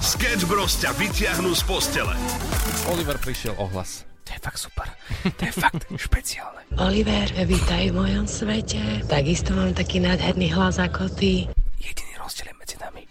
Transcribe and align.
Sketch 0.00 0.48
Bros 0.48 0.80
ťa 0.80 0.96
vytiahnu 0.96 1.52
z 1.52 1.62
postele. 1.68 2.16
Oliver 2.88 3.20
prišiel 3.20 3.52
ohlas. 3.60 4.08
To 4.24 4.32
je 4.32 4.40
fakt 4.40 4.56
super. 4.56 4.88
To 5.36 5.42
je 5.44 5.52
fakt 5.52 5.84
špeciálne. 6.08 6.64
Oliver, 6.80 7.28
vítaj 7.44 7.92
v 7.92 7.94
mojom 8.00 8.24
svete. 8.24 9.04
Takisto 9.04 9.52
mám 9.52 9.76
taký 9.76 10.00
nádherný 10.00 10.56
hlas 10.56 10.80
ako 10.80 11.12
ty. 11.12 11.44
Jediný 11.76 12.12
rozdiel 12.16 12.48
je 12.48 12.56
medzi 12.56 12.76
nami, 12.80 13.04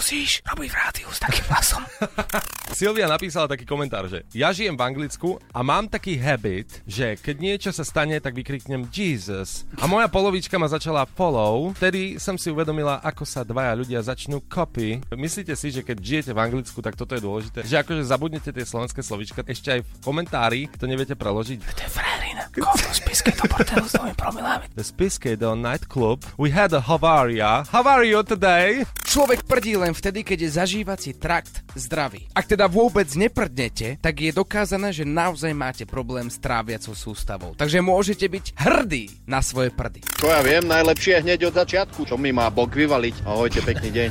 nemusíš 0.00 0.40
robiť 0.48 0.68
v 0.72 0.76
rádiu 0.80 1.08
s 1.12 1.20
takým 1.20 1.44
hlasom. 1.52 1.84
Silvia 2.80 3.04
napísala 3.04 3.44
taký 3.44 3.68
komentár, 3.68 4.08
že 4.08 4.24
ja 4.32 4.48
žijem 4.48 4.72
v 4.72 4.80
Anglicku 4.80 5.36
a 5.52 5.60
mám 5.60 5.92
taký 5.92 6.16
habit, 6.16 6.80
že 6.88 7.20
keď 7.20 7.36
niečo 7.36 7.68
sa 7.68 7.84
stane, 7.84 8.16
tak 8.16 8.32
vykriknem 8.32 8.88
Jesus. 8.88 9.68
A 9.76 9.84
moja 9.84 10.08
polovička 10.08 10.56
ma 10.56 10.72
začala 10.72 11.04
follow, 11.04 11.76
vtedy 11.76 12.16
som 12.16 12.40
si 12.40 12.48
uvedomila, 12.48 13.04
ako 13.04 13.28
sa 13.28 13.44
dvaja 13.44 13.76
ľudia 13.76 14.00
začnú 14.00 14.40
copy. 14.48 15.04
Myslíte 15.12 15.52
si, 15.52 15.68
že 15.68 15.84
keď 15.84 16.00
žijete 16.00 16.32
v 16.32 16.48
Anglicku, 16.48 16.80
tak 16.80 16.96
toto 16.96 17.12
je 17.12 17.20
dôležité? 17.20 17.68
Že 17.68 17.84
akože 17.84 18.02
zabudnete 18.08 18.56
tie 18.56 18.64
slovenské 18.64 19.04
slovíčka, 19.04 19.44
ešte 19.44 19.68
aj 19.68 19.80
v 19.84 19.90
komentári 20.00 20.72
to 20.80 20.88
neviete 20.88 21.12
preložiť. 21.12 21.60
To 21.60 21.82
je 21.84 21.90
frajerina. 21.92 22.48
Kovno 22.56 22.88
z 22.88 23.00
Piskej 23.04 23.36
do 23.36 23.44
bordelu 23.52 23.84
s 23.84 24.00
dvomi 24.00 24.16
promilami. 24.16 24.64
The 24.72 24.86
Spiskado 24.86 25.52
nightclub. 25.52 26.24
We 26.40 26.56
had 26.56 26.72
a 26.72 26.80
Havaria. 26.80 27.68
How 27.68 27.84
are 27.84 28.06
you 28.08 28.24
today? 28.24 28.88
Človek 29.04 29.42
prdí 29.44 29.74
len 29.74 29.89
vtedy, 29.92 30.22
keď 30.22 30.38
je 30.46 30.50
zažívací 30.56 31.10
trakt 31.16 31.62
zdravý. 31.74 32.26
Ak 32.34 32.46
teda 32.48 32.66
vôbec 32.66 33.06
neprdnete, 33.14 33.98
tak 33.98 34.14
je 34.20 34.30
dokázané, 34.34 34.90
že 34.94 35.08
naozaj 35.08 35.52
máte 35.52 35.84
problém 35.86 36.28
s 36.28 36.38
tráviacou 36.38 36.94
sústavou. 36.94 37.52
Takže 37.58 37.82
môžete 37.82 38.26
byť 38.26 38.44
hrdí 38.56 39.24
na 39.26 39.40
svoje 39.40 39.74
prdy. 39.74 40.04
Čo 40.18 40.30
ja 40.30 40.40
viem, 40.40 40.64
najlepšie 40.66 41.22
hneď 41.22 41.50
od 41.50 41.54
začiatku. 41.58 42.06
Čo 42.06 42.16
mi 42.16 42.30
má 42.30 42.48
Bok 42.48 42.72
vyvaliť? 42.72 43.26
Ahojte, 43.26 43.60
pekný 43.62 43.90
deň. 43.90 44.08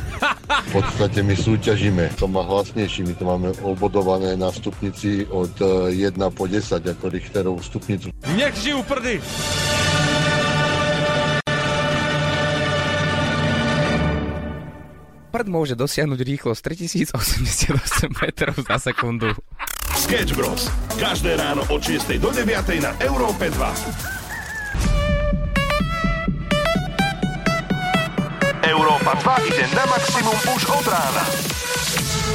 V 0.50 0.70
podstate 0.76 1.24
my 1.24 1.36
súťažíme, 1.38 2.04
to 2.20 2.26
má 2.28 2.44
hlasnejší, 2.46 3.08
my 3.08 3.14
to 3.16 3.24
máme 3.26 3.50
obodované 3.64 4.36
na 4.36 4.52
stupnici 4.52 5.26
od 5.30 5.54
eh, 5.90 6.10
1 6.10 6.20
po 6.36 6.46
10 6.46 6.84
ako 6.84 7.06
Richterovú 7.10 7.62
stupnicu. 7.64 8.12
Nech 8.36 8.56
žijú 8.60 8.84
prdy! 8.86 9.18
Prd 15.30 15.46
môže 15.46 15.78
dosiahnuť 15.78 16.26
rýchlosť 16.26 16.62
3088 17.14 18.10
metrov 18.26 18.58
za 18.66 18.82
sekundu. 18.82 19.30
Sketch 19.94 20.34
Bros. 20.34 20.74
Každé 20.98 21.38
ráno 21.38 21.62
od 21.70 21.86
6 21.86 22.18
do 22.18 22.34
9 22.34 22.50
na 22.82 22.98
Európe 23.06 23.54
2. 23.54 24.10
Európa 28.66 29.14
2 29.22 29.50
ide 29.54 29.70
na 29.78 29.86
maximum 29.86 30.34
už 30.50 30.66
od 30.66 30.86
rána. 30.90 31.22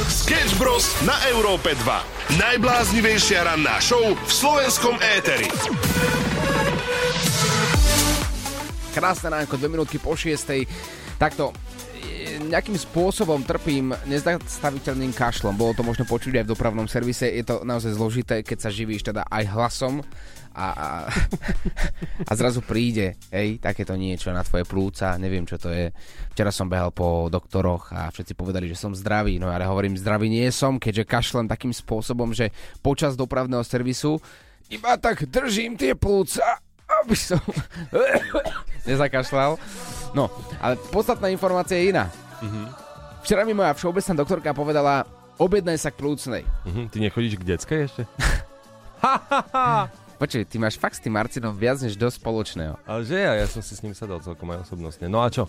Sketch 0.07 0.55
Bros. 0.55 0.95
na 1.03 1.19
Európe 1.35 1.75
2. 1.75 2.39
Najbláznivejšia 2.39 3.43
ranná 3.43 3.75
show 3.83 4.15
v 4.15 4.31
slovenskom 4.31 4.95
éteri. 5.03 5.51
Krásne 8.95 9.35
ránko, 9.35 9.59
dve 9.59 9.67
minútky 9.67 9.99
po 9.99 10.15
šiestej. 10.15 10.63
Takto, 11.19 11.51
nejakým 12.47 12.77
spôsobom 12.77 13.41
trpím 13.43 13.91
nezastaviteľným 14.05 15.11
kašlom. 15.11 15.57
Bolo 15.57 15.73
to 15.73 15.83
možno 15.83 16.05
počuť 16.05 16.41
aj 16.41 16.45
v 16.45 16.51
dopravnom 16.53 16.87
servise. 16.87 17.27
Je 17.27 17.43
to 17.43 17.65
naozaj 17.65 17.97
zložité, 17.97 18.45
keď 18.45 18.57
sa 18.65 18.69
živíš 18.69 19.05
teda 19.05 19.25
aj 19.27 19.43
hlasom 19.51 20.05
a, 20.55 20.67
a, 20.71 20.87
a 22.29 22.31
zrazu 22.39 22.63
príde 22.63 23.19
hej, 23.29 23.59
takéto 23.59 23.93
niečo 23.99 24.31
na 24.31 24.41
tvoje 24.41 24.63
plúca, 24.63 25.19
neviem 25.19 25.43
čo 25.43 25.59
to 25.59 25.67
je. 25.69 25.91
Včera 26.31 26.49
som 26.49 26.71
behal 26.71 26.95
po 26.95 27.27
doktoroch 27.27 27.91
a 27.91 28.07
všetci 28.07 28.33
povedali, 28.33 28.71
že 28.71 28.79
som 28.79 28.95
zdravý, 28.95 29.35
no 29.35 29.51
ale 29.51 29.67
hovorím, 29.67 29.99
zdravý 29.99 30.31
nie 30.31 30.47
som, 30.55 30.79
keďže 30.79 31.03
kašlem 31.11 31.51
takým 31.51 31.75
spôsobom, 31.75 32.31
že 32.31 32.55
počas 32.79 33.19
dopravného 33.19 33.61
servisu 33.67 34.17
iba 34.71 34.97
tak 34.97 35.27
držím 35.29 35.77
tie 35.77 35.93
plúca, 35.93 36.57
aby 37.03 37.13
som 37.13 37.43
nezakašľal. 38.89 39.59
No, 40.15 40.31
ale 40.63 40.79
podstatná 40.89 41.27
informácia 41.27 41.75
je 41.75 41.91
iná. 41.91 42.07
Včera 43.25 43.41
mi 43.41 43.57
moja 43.57 43.73
všeobecná 43.73 44.13
doktorka 44.21 44.49
povedala, 44.53 45.07
objednaj 45.41 45.77
sa 45.81 45.89
k 45.89 45.97
plúcnej. 45.97 46.43
Mhm, 46.67 46.83
ty 46.93 46.97
nechodíš 47.01 47.41
k 47.41 47.47
detskej 47.55 47.79
ešte? 47.89 48.03
Počuj, 50.21 50.47
ty 50.47 50.55
máš 50.55 50.79
fakt 50.79 50.95
s 50.95 51.03
tým 51.03 51.11
Marcinom 51.11 51.51
viac 51.51 51.75
než 51.83 51.99
dosť 51.99 52.23
spoločného. 52.23 52.79
Ale 52.87 53.03
že 53.03 53.19
ja, 53.19 53.35
ja 53.35 53.45
som 53.51 53.59
si 53.59 53.75
s 53.75 53.83
ním 53.83 53.91
sadol 53.91 54.23
celkom 54.23 54.47
aj 54.55 54.63
osobnostne. 54.63 55.11
No 55.11 55.19
a 55.19 55.27
čo? 55.27 55.43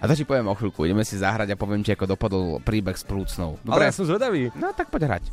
A 0.00 0.08
to 0.08 0.16
ti 0.16 0.24
poviem 0.24 0.48
o 0.48 0.56
chvíľku, 0.56 0.84
ideme 0.88 1.04
si 1.04 1.20
zahrať 1.20 1.52
a 1.52 1.60
poviem 1.60 1.84
ti, 1.84 1.92
ako 1.92 2.08
dopadol 2.08 2.44
príbeh 2.60 2.96
s 2.96 3.04
plúcnou. 3.04 3.60
Ale 3.68 3.88
ja 3.88 3.92
som 3.92 4.08
zvedavý. 4.08 4.48
No 4.56 4.72
tak 4.72 4.88
poď 4.88 5.16
hrať. 5.16 5.24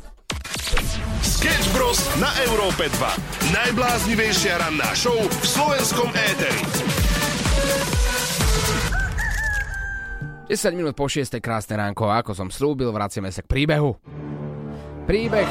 Sketch 1.24 1.72
Bros. 1.72 2.00
na 2.20 2.28
Európe 2.44 2.88
2. 2.92 3.52
Najbláznivejšia 3.52 4.60
ranná 4.60 4.92
show 4.92 5.16
v 5.16 5.44
slovenskom 5.44 6.12
éteri. 6.12 7.07
10 10.48 10.72
minút 10.72 10.96
po 10.96 11.12
6. 11.12 11.44
krásne 11.44 11.76
ránko 11.76 12.08
ako 12.08 12.32
som 12.32 12.48
slúbil, 12.48 12.88
vraciame 12.88 13.28
sa 13.28 13.44
k 13.44 13.52
príbehu. 13.52 14.00
Príbeh 15.04 15.44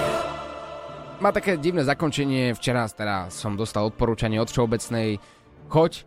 má 1.21 1.29
také 1.29 1.61
divné 1.61 1.85
zakončenie. 1.85 2.57
Včera 2.57 2.89
teda 2.89 3.29
som 3.29 3.53
dostal 3.53 3.85
odporúčanie 3.85 4.41
od 4.41 4.49
všeobecnej 4.49 5.21
choď 5.69 6.01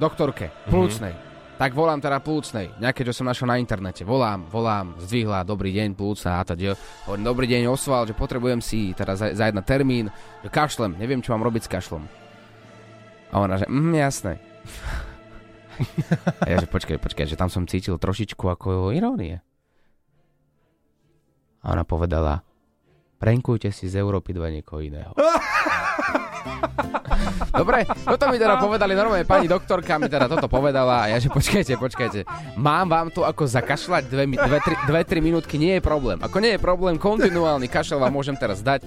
doktorke, 0.00 0.48
plúcnej. 0.72 1.12
Tak 1.60 1.76
volám 1.76 2.00
teda 2.00 2.24
plúcnej, 2.24 2.72
nejaké, 2.80 3.04
čo 3.04 3.12
som 3.12 3.28
našiel 3.28 3.52
na 3.52 3.60
internete. 3.60 4.00
Volám, 4.00 4.48
volám, 4.48 4.96
zdvihla, 4.96 5.44
dobrý 5.44 5.68
deň, 5.76 5.92
plúcna 5.92 6.40
a 6.40 6.48
teda. 6.48 6.72
Hovorím, 7.04 7.28
dobrý 7.28 7.46
deň, 7.52 7.68
osval, 7.68 8.08
že 8.08 8.16
potrebujem 8.16 8.64
si 8.64 8.96
teda 8.96 9.12
za, 9.12 9.36
za 9.36 9.44
jedna 9.52 9.60
termín, 9.60 10.08
že 10.40 10.48
kašlem, 10.48 10.96
neviem, 10.96 11.20
čo 11.20 11.36
mám 11.36 11.44
robiť 11.44 11.68
s 11.68 11.72
kašlom. 11.72 12.08
A 13.28 13.44
ona, 13.44 13.60
že 13.60 13.68
mm, 13.68 13.92
jasné. 13.92 14.40
A 16.42 16.46
ja, 16.48 16.56
že 16.60 16.68
počkaj, 16.68 16.98
počkaj, 17.00 17.26
že 17.26 17.38
tam 17.38 17.48
som 17.48 17.66
cítil 17.68 17.96
trošičku 17.96 18.44
ako 18.46 18.92
irónie. 18.92 19.40
A 21.62 21.72
ona 21.72 21.86
povedala, 21.86 22.42
prenkujte 23.22 23.70
si 23.70 23.86
z 23.86 24.02
Európy 24.02 24.34
2 24.34 24.58
niekoho 24.60 24.82
iného. 24.82 25.14
Dobre, 27.52 27.84
toto 27.84 28.24
mi 28.32 28.40
teda 28.40 28.56
povedali 28.58 28.96
normálne 28.96 29.28
pani 29.28 29.46
doktorka 29.46 30.00
mi 30.00 30.08
teda 30.08 30.26
toto 30.26 30.48
povedala 30.48 31.06
a 31.06 31.14
ja 31.14 31.20
že 31.20 31.28
počkajte, 31.28 31.76
počkajte. 31.78 32.20
Mám 32.56 32.88
vám 32.88 33.08
tu 33.12 33.22
ako 33.22 33.44
zakašľať 33.46 34.08
2-3 34.08 34.88
minútky, 35.20 35.60
nie 35.60 35.78
je 35.78 35.82
problém. 35.84 36.18
Ako 36.18 36.40
nie 36.40 36.56
je 36.56 36.60
problém, 36.60 36.96
kontinuálny 36.96 37.68
kašel 37.68 38.00
vám 38.00 38.10
môžem 38.10 38.34
teraz 38.34 38.64
dať 38.64 38.82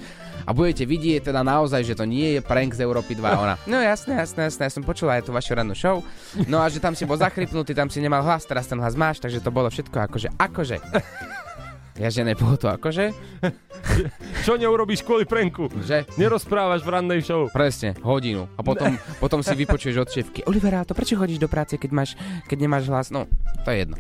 a 0.46 0.50
budete 0.54 0.86
vidieť 0.86 1.34
teda 1.34 1.42
naozaj, 1.42 1.82
že 1.82 1.98
to 1.98 2.06
nie 2.06 2.38
je 2.38 2.42
prank 2.46 2.78
z 2.78 2.86
Európy 2.86 3.18
2. 3.18 3.26
A 3.26 3.38
Ona, 3.42 3.56
no 3.72 3.82
jasné, 3.82 4.22
jasné, 4.22 4.48
jasné, 4.48 4.70
ja 4.70 4.74
som 4.74 4.86
počula 4.86 5.18
aj 5.18 5.26
tú 5.26 5.32
vašu 5.34 5.58
rannú 5.58 5.74
show. 5.74 6.06
No 6.46 6.62
a 6.62 6.70
že 6.70 6.78
tam 6.78 6.94
si 6.94 7.04
bol 7.04 7.18
zachrypnutý, 7.18 7.74
tam 7.74 7.90
si 7.90 8.00
nemal 8.00 8.22
hlas, 8.22 8.46
teraz 8.46 8.70
ten 8.70 8.78
hlas 8.78 8.94
máš, 8.94 9.20
takže 9.22 9.42
to 9.42 9.50
bolo 9.50 9.68
všetko 9.68 9.98
akože, 10.06 10.30
akože. 10.38 10.78
Ja 11.96 12.12
že 12.12 12.28
nebolo 12.28 12.60
to 12.60 12.68
akože? 12.68 13.16
Čo 14.46 14.60
neurobíš 14.60 15.00
kvôli 15.00 15.24
pranku? 15.24 15.72
Že? 15.72 16.04
Nerozprávaš 16.20 16.84
v 16.84 16.92
rannej 16.92 17.24
show. 17.24 17.48
Presne, 17.48 17.96
hodinu. 18.04 18.52
A 18.60 18.62
potom, 18.68 19.00
potom 19.24 19.40
si 19.40 19.56
vypočuješ 19.56 19.98
od 20.04 20.10
šéfky. 20.12 20.40
Olivera, 20.44 20.84
to 20.84 20.92
prečo 20.92 21.16
chodíš 21.16 21.40
do 21.40 21.48
práce, 21.48 21.80
keď, 21.80 21.92
máš, 21.96 22.20
keď 22.52 22.58
nemáš 22.68 22.92
hlas? 22.92 23.08
No, 23.16 23.32
to 23.64 23.72
je 23.72 23.88
jedno. 23.88 23.96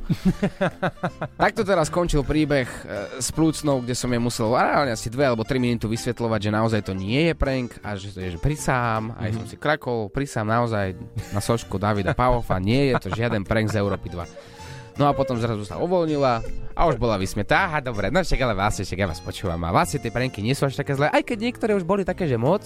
Takto 1.47 1.63
teraz 1.63 1.87
skončil 1.87 2.27
príbeh 2.27 2.67
e, 2.67 3.23
s 3.23 3.31
plúcnou, 3.31 3.79
kde 3.79 3.95
som 3.95 4.11
jej 4.11 4.19
musel 4.19 4.51
reálne 4.51 4.91
asi 4.91 5.07
dve 5.07 5.31
alebo 5.31 5.47
tri 5.47 5.63
minúty 5.63 5.87
vysvetľovať, 5.87 6.39
že 6.43 6.51
naozaj 6.51 6.81
to 6.83 6.91
nie 6.91 7.31
je 7.31 7.33
prank 7.39 7.79
a 7.79 7.95
že 7.95 8.11
to 8.11 8.19
je, 8.19 8.35
že 8.35 8.39
prisám. 8.43 9.15
Aj 9.15 9.31
som 9.31 9.47
si 9.47 9.55
krakol, 9.55 10.11
prisám 10.11 10.51
naozaj 10.51 10.99
na 11.31 11.39
sošku 11.39 11.79
Davida 11.79 12.11
Pavofa. 12.11 12.59
Nie 12.59 12.91
je 12.91 13.07
to 13.07 13.15
žiaden 13.15 13.47
prank 13.47 13.71
z 13.71 13.79
Európy 13.79 14.11
2. 14.11 14.54
No 14.95 15.11
a 15.11 15.11
potom 15.11 15.35
zrazu 15.35 15.67
sa 15.67 15.75
uvoľnila 15.75 16.39
a 16.75 16.81
už 16.87 16.95
bola 16.95 17.19
vysmietá. 17.19 17.67
Aha, 17.67 17.83
dobre, 17.83 18.07
no 18.07 18.23
však 18.23 18.39
ale 18.39 18.55
vlastne, 18.55 18.87
však 18.87 18.99
ja 18.99 19.07
vás 19.07 19.19
počúvam. 19.19 19.59
A 19.67 19.75
vlastne 19.75 19.99
tie 19.99 20.11
pranky 20.11 20.39
nie 20.39 20.55
sú 20.55 20.67
až 20.67 20.79
také 20.79 20.95
zlé, 20.95 21.11
aj 21.11 21.23
keď 21.23 21.37
niektoré 21.51 21.71
už 21.75 21.83
boli 21.83 22.07
také, 22.07 22.27
že 22.27 22.39
moc, 22.39 22.63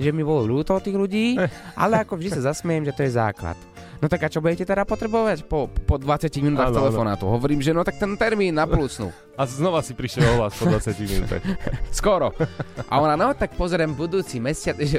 že 0.00 0.08
mi 0.12 0.24
bolo 0.24 0.44
ľúto 0.44 0.76
tých 0.80 0.96
ľudí, 0.96 1.36
ale 1.76 2.00
ako 2.00 2.16
vždy 2.16 2.40
sa 2.40 2.52
zasmiem, 2.52 2.84
že 2.84 2.96
to 2.96 3.04
je 3.04 3.12
základ. 3.16 3.56
No 4.00 4.12
tak 4.12 4.24
a 4.24 4.32
čo 4.32 4.44
budete 4.44 4.68
teda 4.68 4.84
potrebovať 4.84 5.48
po, 5.48 5.68
po 5.68 5.96
20 5.96 6.28
minútach 6.44 6.68
telefonátu? 6.68 7.28
Hovorím, 7.32 7.64
že 7.64 7.72
no 7.72 7.80
tak 7.80 7.96
ten 7.96 8.12
termín 8.16 8.52
na 8.56 8.68
plúcnu. 8.68 9.08
A 9.36 9.44
znova 9.44 9.84
si 9.84 9.92
prišiel 9.92 10.24
ohlas 10.32 10.56
po 10.56 10.64
20 10.64 10.96
minútach. 11.04 11.44
Skoro. 11.92 12.32
A 12.88 12.94
ona, 13.04 13.20
no 13.20 13.36
tak 13.36 13.52
pozriem 13.52 13.92
budúci 13.92 14.40
mesiac, 14.40 14.80
že 14.80 14.96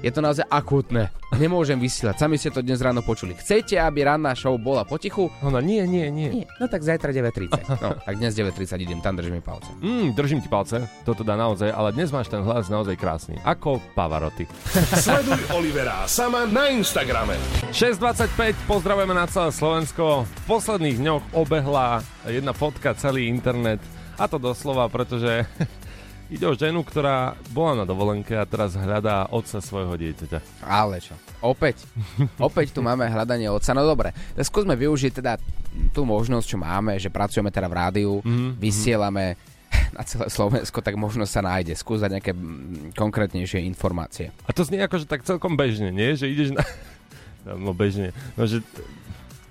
je 0.00 0.10
to 0.12 0.24
naozaj 0.24 0.48
akútne. 0.48 1.12
Nemôžem 1.36 1.76
vysielať. 1.76 2.16
Sami 2.16 2.40
ste 2.40 2.48
to 2.48 2.64
dnes 2.64 2.80
ráno 2.80 3.04
počuli. 3.04 3.36
Chcete, 3.36 3.76
aby 3.76 4.08
ranná 4.08 4.32
show 4.32 4.56
bola 4.56 4.88
potichu? 4.88 5.28
Ona, 5.44 5.60
nie, 5.60 5.84
nie, 5.84 6.08
nie. 6.08 6.44
Nie. 6.44 6.46
No 6.56 6.70
tak 6.70 6.80
zajtra 6.80 7.12
9.30. 7.12 7.60
No, 7.82 7.98
tak 8.00 8.14
dnes 8.16 8.32
9.30 8.32 8.80
idem, 8.80 8.98
tam 9.04 9.18
držím 9.20 9.42
palce. 9.44 9.68
Mm, 9.82 10.14
držím 10.16 10.40
ti 10.40 10.48
palce, 10.48 10.88
toto 11.04 11.26
dá 11.26 11.36
naozaj, 11.36 11.68
ale 11.68 11.92
dnes 11.92 12.08
máš 12.14 12.32
ten 12.32 12.40
hlas 12.40 12.70
naozaj 12.72 12.96
krásny. 12.96 13.36
Ako 13.44 13.82
Pavaroty. 13.92 14.48
Sleduj 15.04 15.52
Olivera 15.52 16.06
sama 16.08 16.46
na 16.48 16.70
Instagrame. 16.72 17.36
6.25, 17.74 18.54
pozdravujeme 18.70 19.12
na 19.12 19.26
celé 19.26 19.50
Slovensko. 19.50 20.24
V 20.24 20.42
posledných 20.46 21.02
dňoch 21.02 21.22
obehla 21.34 22.13
jedna 22.30 22.52
fotka, 22.56 22.96
celý 22.96 23.28
internet. 23.28 23.80
A 24.16 24.30
to 24.30 24.38
doslova, 24.38 24.86
pretože 24.88 25.44
ide 26.34 26.46
o 26.48 26.54
ženu, 26.56 26.80
ktorá 26.86 27.36
bola 27.52 27.82
na 27.82 27.84
dovolenke 27.84 28.32
a 28.32 28.48
teraz 28.48 28.78
hľadá 28.78 29.28
otca 29.28 29.60
svojho 29.60 29.94
dieťaťa. 29.98 30.64
Ale 30.64 31.02
čo? 31.02 31.14
Opäť. 31.44 31.84
Opäť 32.48 32.72
tu 32.72 32.80
máme 32.80 33.04
hľadanie 33.04 33.50
otca. 33.50 33.76
No 33.76 33.84
dobre, 33.84 34.16
tak 34.34 34.44
skúsme 34.46 34.78
využiť 34.78 35.12
teda 35.20 35.36
tú 35.90 36.06
možnosť, 36.06 36.46
čo 36.46 36.58
máme, 36.58 36.96
že 36.96 37.10
pracujeme 37.10 37.50
teda 37.50 37.66
v 37.66 37.76
rádiu, 37.76 38.12
mm-hmm. 38.22 38.50
vysielame 38.56 39.34
na 39.96 40.02
celé 40.06 40.30
Slovensko, 40.30 40.80
tak 40.80 40.94
možno 40.94 41.28
sa 41.28 41.44
nájde. 41.44 41.74
Skúsať 41.76 42.10
nejaké 42.10 42.32
mm, 42.32 42.94
konkrétnejšie 42.96 43.60
informácie. 43.66 44.30
A 44.46 44.50
to 44.54 44.64
znie 44.64 44.80
ako, 44.80 45.02
že 45.02 45.10
tak 45.10 45.26
celkom 45.26 45.58
bežne, 45.58 45.90
nie? 45.90 46.14
Že 46.14 46.26
ideš 46.30 46.50
na... 46.54 46.62
No 47.44 47.76
bežne. 47.76 48.16
No, 48.40 48.48
že 48.48 48.64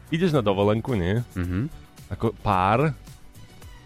ideš 0.09 0.33
na 0.33 0.41
dovolenku, 0.41 0.97
nie? 0.97 1.21
Mhm. 1.37 1.82
Ako 2.13 2.29
pár 2.45 2.93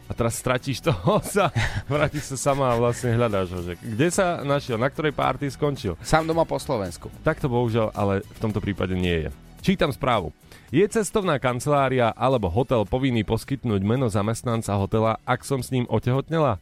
a 0.07 0.12
teraz 0.15 0.39
stratíš 0.39 0.83
toho 0.83 1.19
sa, 1.35 1.47
vrátiš 1.88 2.35
sa 2.35 2.51
sama 2.51 2.71
a 2.71 2.79
vlastne 2.79 3.15
hľadáš 3.15 3.56
ho, 3.56 3.59
že 3.63 3.74
kde 3.79 4.07
sa 4.12 4.44
našiel, 4.44 4.75
na 4.75 4.91
ktorej 4.91 5.15
párty 5.15 5.47
skončil. 5.47 5.95
Sám 6.03 6.27
doma 6.27 6.44
po 6.44 6.59
Slovensku. 6.59 7.07
Tak 7.24 7.39
to 7.39 7.47
bohužiaľ, 7.47 7.95
ale 7.95 8.24
v 8.24 8.39
tomto 8.44 8.59
prípade 8.59 8.95
nie 8.95 9.27
je. 9.27 9.29
Čítam 9.63 9.91
správu. 9.91 10.35
Je 10.68 10.83
cestovná 10.91 11.39
kancelária 11.39 12.12
alebo 12.12 12.51
hotel 12.51 12.83
povinný 12.83 13.24
poskytnúť 13.24 13.79
meno 13.88 14.12
zamestnanca 14.12 14.75
hotela, 14.75 15.15
ak 15.24 15.47
som 15.47 15.63
s 15.63 15.71
ním 15.71 15.88
otehotnela? 15.88 16.59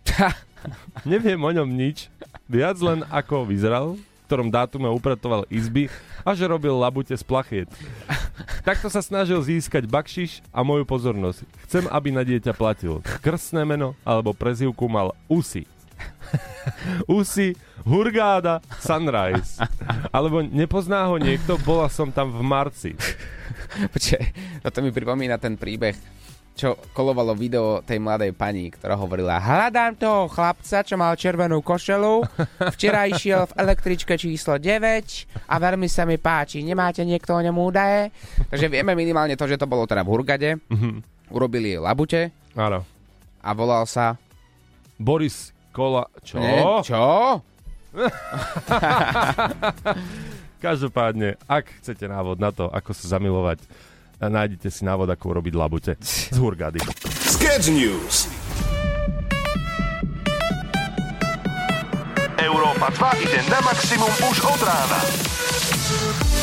Neviem 1.09 1.41
o 1.41 1.49
ňom 1.49 1.69
nič. 1.69 2.13
Viac 2.45 2.77
len 2.85 3.01
ako 3.09 3.49
vyzeral, 3.49 3.97
ktorom 4.25 4.49
dátume 4.49 4.89
upratoval 4.89 5.45
izby 5.47 5.87
a 6.25 6.33
že 6.33 6.49
robil 6.49 6.73
labute 6.73 7.13
z 7.13 7.23
plachiet. 7.23 7.69
Takto 8.65 8.89
sa 8.89 8.99
snažil 8.99 9.37
získať 9.45 9.85
bakšiš 9.85 10.41
a 10.49 10.65
moju 10.65 10.83
pozornosť. 10.83 11.45
Chcem, 11.69 11.85
aby 11.87 12.09
na 12.09 12.25
dieťa 12.25 12.57
platil. 12.57 13.05
Krstné 13.21 13.61
meno 13.63 13.93
alebo 14.01 14.33
prezivku 14.33 14.89
mal 14.89 15.13
Usi. 15.29 15.69
Usi, 17.05 17.53
Hurgáda, 17.85 18.59
Sunrise. 18.81 19.61
Alebo 20.09 20.41
nepozná 20.41 21.05
ho 21.05 21.21
niekto, 21.21 21.55
bola 21.61 21.87
som 21.87 22.09
tam 22.09 22.33
v 22.33 22.41
marci. 22.41 22.91
Počkej, 23.93 24.23
toto 24.65 24.81
mi 24.81 24.89
pripomína 24.89 25.37
ten 25.37 25.55
príbeh, 25.55 25.95
čo 26.55 26.79
kolovalo 26.95 27.35
video 27.35 27.83
tej 27.83 27.99
mladej 27.99 28.31
pani, 28.31 28.71
ktorá 28.71 28.95
hovorila 28.95 29.43
Hľadám 29.43 29.99
toho 29.99 30.31
chlapca, 30.31 30.87
čo 30.87 30.95
mal 30.95 31.11
červenú 31.19 31.59
košelu, 31.59 32.23
včera 32.71 33.03
išiel 33.11 33.43
v 33.51 33.55
električke 33.59 34.15
číslo 34.15 34.55
9 34.55 35.51
a 35.51 35.55
veľmi 35.59 35.91
sa 35.91 36.07
mi 36.07 36.15
páči. 36.15 36.63
Nemáte 36.63 37.03
niekto 37.03 37.35
o 37.35 37.43
ňom 37.43 37.59
údaje? 37.59 38.15
Takže 38.47 38.71
vieme 38.71 38.95
minimálne 38.95 39.35
to, 39.35 39.43
že 39.51 39.59
to 39.59 39.67
bolo 39.67 39.83
teda 39.83 40.07
v 40.07 40.11
Hurgade. 40.15 40.49
Urobili 41.27 41.75
jej 41.75 41.81
labute 41.83 42.31
Áno. 42.55 42.87
a 43.43 43.49
volal 43.51 43.83
sa... 43.83 44.15
Boris 44.95 45.51
Kola... 45.75 46.07
Čo? 46.23 46.39
Nie, 46.39 46.63
čo? 46.87 47.03
Každopádne, 50.63 51.35
ak 51.51 51.83
chcete 51.83 52.07
návod 52.07 52.39
na 52.39 52.55
to, 52.55 52.71
ako 52.71 52.95
sa 52.95 53.19
zamilovať, 53.19 53.59
nájdete 54.21 54.67
si 54.71 54.81
návod, 54.87 55.11
ako 55.11 55.37
urobiť 55.37 55.53
labute 55.55 55.93
z 55.99 56.35
Hurgady. 56.39 56.79
Sketch 57.25 57.71
News. 57.71 58.31
Európa 62.39 62.87
2 62.91 63.25
ide 63.25 63.39
na 63.49 63.59
maximum 63.63 64.11
už 64.31 64.37
od 64.45 64.61
rána. 64.63 64.99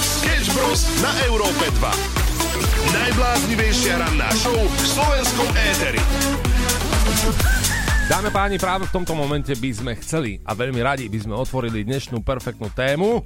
Sketch 0.03 0.49
Bros. 0.57 0.83
na 1.01 1.13
Európe 1.29 1.67
2. 1.79 2.93
Najbláznivejšia 2.93 3.95
ranná 4.01 4.29
show 4.37 4.57
v 4.57 4.83
slovenskom 4.85 5.49
éteri. 5.55 6.03
Dáme 8.11 8.29
páni, 8.35 8.59
práve 8.59 8.85
v 8.91 8.93
tomto 8.93 9.15
momente 9.15 9.55
by 9.57 9.71
sme 9.73 9.93
chceli 10.03 10.43
a 10.43 10.53
veľmi 10.53 10.83
radi 10.83 11.07
by 11.07 11.19
sme 11.23 11.39
otvorili 11.39 11.87
dnešnú 11.87 12.21
perfektnú 12.21 12.69
tému. 12.75 13.23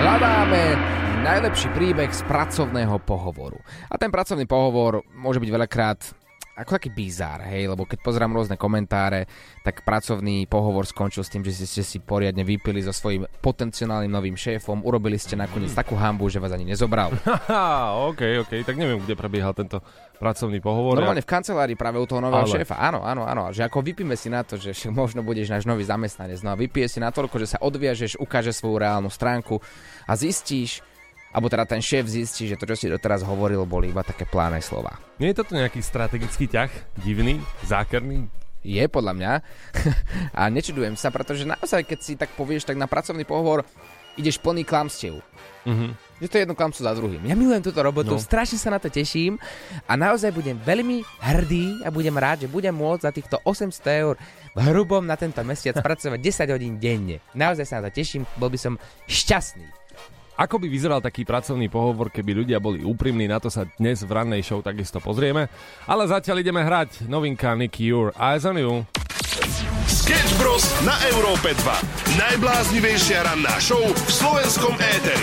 Hľadáme 0.00 0.80
najlepší 1.28 1.68
príbeh 1.76 2.08
z 2.08 2.24
pracovného 2.24 3.04
pohovoru. 3.04 3.60
A 3.92 4.00
ten 4.00 4.08
pracovný 4.08 4.48
pohovor 4.48 5.04
môže 5.12 5.36
byť 5.36 5.50
veľakrát 5.52 6.00
ako 6.56 6.76
taký 6.76 6.88
bizár, 6.88 7.44
hej, 7.44 7.68
lebo 7.68 7.84
keď 7.84 8.00
pozerám 8.00 8.32
rôzne 8.32 8.56
komentáre, 8.56 9.28
tak 9.60 9.84
pracovný 9.84 10.48
pohovor 10.48 10.88
skončil 10.88 11.20
s 11.20 11.28
tým, 11.28 11.44
že 11.44 11.68
ste 11.68 11.84
si 11.84 12.00
poriadne 12.00 12.48
vypili 12.48 12.80
so 12.80 12.96
svojím 12.96 13.28
potenciálnym 13.44 14.08
novým 14.08 14.40
šéfom, 14.40 14.88
urobili 14.88 15.20
ste 15.20 15.36
nakoniec 15.36 15.76
takú 15.76 16.00
hambu, 16.00 16.32
že 16.32 16.40
vás 16.40 16.56
ani 16.56 16.64
nezobral. 16.64 17.12
OK, 18.08 18.44
OK, 18.44 18.52
tak 18.64 18.80
neviem, 18.80 19.04
kde 19.04 19.20
prebiehal 19.20 19.52
tento 19.52 19.84
pracovný 20.20 20.60
pohovor. 20.60 21.00
Normálne 21.00 21.24
v 21.24 21.32
kancelárii 21.32 21.80
práve 21.80 21.96
u 21.96 22.04
toho 22.04 22.20
nového 22.20 22.44
Ale- 22.44 22.60
šéfa. 22.60 22.76
Áno, 22.76 23.00
áno, 23.00 23.24
áno. 23.24 23.48
Že 23.56 23.72
ako 23.72 23.80
vypíme 23.80 24.12
si 24.20 24.28
na 24.28 24.44
to, 24.44 24.60
že 24.60 24.76
možno 24.92 25.24
budeš 25.24 25.48
náš 25.48 25.64
nový 25.64 25.88
zamestnanec. 25.88 26.44
No 26.44 26.52
a 26.52 26.60
vypije 26.60 26.92
si 26.92 27.00
natoľko, 27.00 27.40
že 27.40 27.56
sa 27.56 27.58
odviažeš, 27.64 28.20
ukáže 28.20 28.52
svoju 28.52 28.84
reálnu 28.84 29.08
stránku 29.08 29.56
a 30.04 30.12
zistíš, 30.12 30.84
alebo 31.32 31.48
teda 31.48 31.64
ten 31.64 31.80
šéf 31.80 32.04
zistí, 32.04 32.50
že 32.50 32.58
to, 32.60 32.68
čo 32.68 32.76
si 32.76 32.92
doteraz 32.92 33.24
hovoril, 33.24 33.64
boli 33.64 33.88
iba 33.88 34.04
také 34.04 34.28
pláne 34.28 34.60
slova. 34.60 35.00
Nie 35.16 35.32
je 35.32 35.40
toto 35.40 35.56
nejaký 35.56 35.80
strategický 35.80 36.50
ťah? 36.50 36.70
Divný? 37.00 37.40
Zákerný? 37.64 38.28
Je 38.60 38.84
podľa 38.92 39.12
mňa. 39.16 39.32
a 40.40 40.42
nečudujem 40.52 40.98
sa, 40.98 41.08
pretože 41.08 41.48
naozaj, 41.48 41.86
keď 41.86 41.98
si 42.04 42.12
tak 42.18 42.34
povieš, 42.36 42.68
tak 42.68 42.76
na 42.76 42.90
pracovný 42.90 43.24
pohovor 43.24 43.64
ideš 44.20 44.36
plný 44.36 44.62
klamstiev. 44.62 45.18
Mhm. 45.64 45.96
Že 46.20 46.28
to 46.28 46.36
je 46.36 46.42
jedno 46.44 46.52
klamstvo 46.52 46.84
za 46.84 46.92
druhým. 46.92 47.24
Ja 47.24 47.32
milujem 47.32 47.64
túto 47.64 47.80
robotu, 47.80 48.12
No. 48.12 48.20
strašne 48.20 48.60
sa 48.60 48.68
na 48.68 48.76
to 48.76 48.92
teším 48.92 49.40
a 49.88 49.96
naozaj 49.96 50.28
budem 50.30 50.52
veľmi 50.54 51.00
hrdý 51.16 51.80
a 51.80 51.88
budem 51.88 52.12
rád, 52.12 52.44
že 52.44 52.48
budem 52.48 52.76
môcť 52.76 53.02
za 53.02 53.10
týchto 53.10 53.36
800 53.40 54.04
eur 54.04 54.14
v 54.52 54.58
hrubom 54.60 55.00
na 55.00 55.16
tento 55.16 55.40
mesiac 55.40 55.80
pracovať 55.86 56.20
10 56.20 56.52
hodín 56.52 56.76
denne. 56.76 57.24
Naozaj 57.32 57.64
sa 57.64 57.80
na 57.80 57.88
to 57.88 57.96
teším, 57.96 58.28
bol 58.36 58.52
by 58.52 58.60
som 58.60 58.76
šťastný. 59.08 59.64
Ako 60.36 60.56
by 60.56 60.68
vyzeral 60.68 61.00
taký 61.00 61.24
pracovný 61.24 61.68
pohovor, 61.68 62.08
keby 62.08 62.44
ľudia 62.44 62.60
boli 62.60 62.80
úprimní, 62.80 63.24
na 63.24 63.36
to 63.36 63.52
sa 63.52 63.68
dnes 63.76 64.00
v 64.00 64.08
rannej 64.08 64.40
show 64.40 64.60
takisto 64.60 64.96
pozrieme. 64.96 65.48
Ale 65.84 66.04
zatiaľ 66.04 66.40
ideme 66.40 66.60
hrať 66.60 67.04
novinka 67.08 67.52
Nicky 67.52 67.88
Your 67.88 68.12
Eyes 68.16 68.44
on 68.44 68.56
You. 68.56 68.84
Sketch 70.10 70.42
Bros. 70.42 70.66
na 70.82 70.98
Európe 71.14 71.54
2. 71.54 72.18
Najbláznivejšia 72.18 73.30
ranná 73.30 73.54
show 73.62 73.78
v 73.78 74.10
slovenskom 74.10 74.74
éteri. 74.74 75.22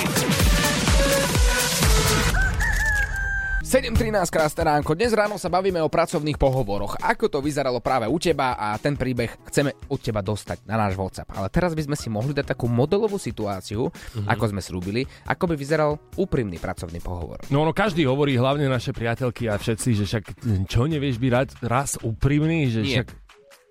7.13 3.68 4.32
krásne 4.32 4.64
ránko. 4.64 4.96
Dnes 4.96 5.12
ráno 5.12 5.36
sa 5.36 5.52
bavíme 5.52 5.84
o 5.84 5.92
pracovných 5.92 6.40
pohovoroch. 6.40 7.04
Ako 7.04 7.28
to 7.28 7.44
vyzeralo 7.44 7.84
práve 7.84 8.08
u 8.08 8.16
teba 8.16 8.56
a 8.56 8.80
ten 8.80 8.96
príbeh 8.96 9.28
chceme 9.52 9.76
od 9.92 10.00
teba 10.00 10.24
dostať 10.24 10.64
na 10.64 10.80
náš 10.80 10.96
WhatsApp. 10.96 11.36
Ale 11.36 11.52
teraz 11.52 11.76
by 11.76 11.84
sme 11.92 12.00
si 12.00 12.08
mohli 12.08 12.32
dať 12.32 12.56
takú 12.56 12.72
modelovú 12.72 13.20
situáciu, 13.20 13.92
mm-hmm. 13.92 14.32
ako 14.32 14.56
sme 14.56 14.64
slúbili, 14.64 15.04
ako 15.28 15.52
by 15.52 15.56
vyzeral 15.60 16.00
úprimný 16.16 16.64
pracovný 16.64 17.04
pohovor. 17.04 17.44
No, 17.52 17.68
no 17.68 17.76
každý 17.76 18.08
hovorí, 18.08 18.40
hlavne 18.40 18.72
naše 18.72 18.96
priateľky 18.96 19.52
a 19.52 19.60
všetci, 19.60 19.90
že 20.00 20.04
však 20.08 20.24
čo 20.72 20.88
nevieš 20.88 21.20
byť 21.20 21.32
raz, 21.36 21.50
raz 21.60 21.90
úprimný, 22.00 22.72
že 22.72 22.88
Nie. 22.88 23.04
však, 23.04 23.27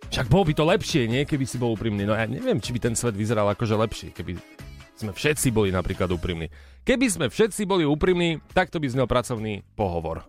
však 0.06 0.26
bolo 0.26 0.44
by 0.46 0.54
to 0.54 0.64
lepšie, 0.64 1.02
nie, 1.06 1.22
keby 1.22 1.44
si 1.44 1.56
bol 1.56 1.72
úprimný. 1.72 2.06
No 2.06 2.14
ja 2.14 2.24
neviem, 2.24 2.58
či 2.58 2.70
by 2.70 2.80
ten 2.80 2.94
svet 2.94 3.14
vyzeral 3.14 3.48
akože 3.50 3.74
lepšie, 3.74 4.08
keby 4.12 4.38
sme 4.96 5.12
všetci 5.12 5.52
boli 5.52 5.68
napríklad 5.68 6.08
úprimní. 6.08 6.48
Keby 6.82 7.06
sme 7.06 7.26
všetci 7.26 7.66
boli 7.66 7.84
úprimní, 7.84 8.40
tak 8.54 8.70
to 8.70 8.78
by 8.78 8.86
znel 8.86 9.04
pracovný 9.04 9.60
pohovor. 9.74 10.24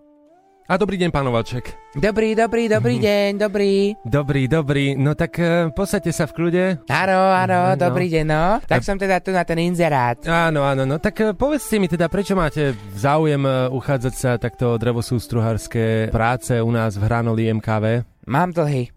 A 0.68 0.76
dobrý 0.76 1.00
deň, 1.00 1.16
pán 1.16 1.24
Nováček. 1.24 1.72
Dobrý, 1.96 2.36
dobrý, 2.36 2.68
dobrý 2.68 3.00
deň, 3.00 3.40
dobrý. 3.40 3.96
Dobrý, 4.04 4.52
dobrý. 4.52 4.86
No 5.00 5.16
tak 5.16 5.40
uh, 5.40 5.72
posaďte 5.72 6.12
sa 6.12 6.28
v 6.28 6.36
kľude. 6.36 6.64
Áno, 6.92 7.20
áno, 7.32 7.72
No. 7.72 7.80
dobrý 7.80 8.12
deň, 8.12 8.26
no. 8.28 8.60
Tak 8.68 8.84
som 8.84 9.00
teda 9.00 9.24
tu 9.24 9.32
na 9.32 9.48
ten 9.48 9.64
inzerát. 9.64 10.20
Áno, 10.28 10.68
áno, 10.68 10.84
no 10.84 11.00
tak 11.00 11.24
eh, 11.24 11.32
povedzte 11.32 11.80
mi 11.80 11.88
teda, 11.88 12.12
prečo 12.12 12.36
máte 12.36 12.76
záujem 12.92 13.40
eh, 13.40 13.72
uchádzať 13.72 14.12
sa 14.12 14.36
takto 14.36 14.76
o 14.76 14.80
drevosústruhárske 15.32 16.12
práce 16.12 16.60
u 16.60 16.68
nás 16.68 17.00
v 17.00 17.04
Hranoli 17.06 17.48
MKV? 17.54 18.04
Mám 18.28 18.52
dlhy. 18.52 18.92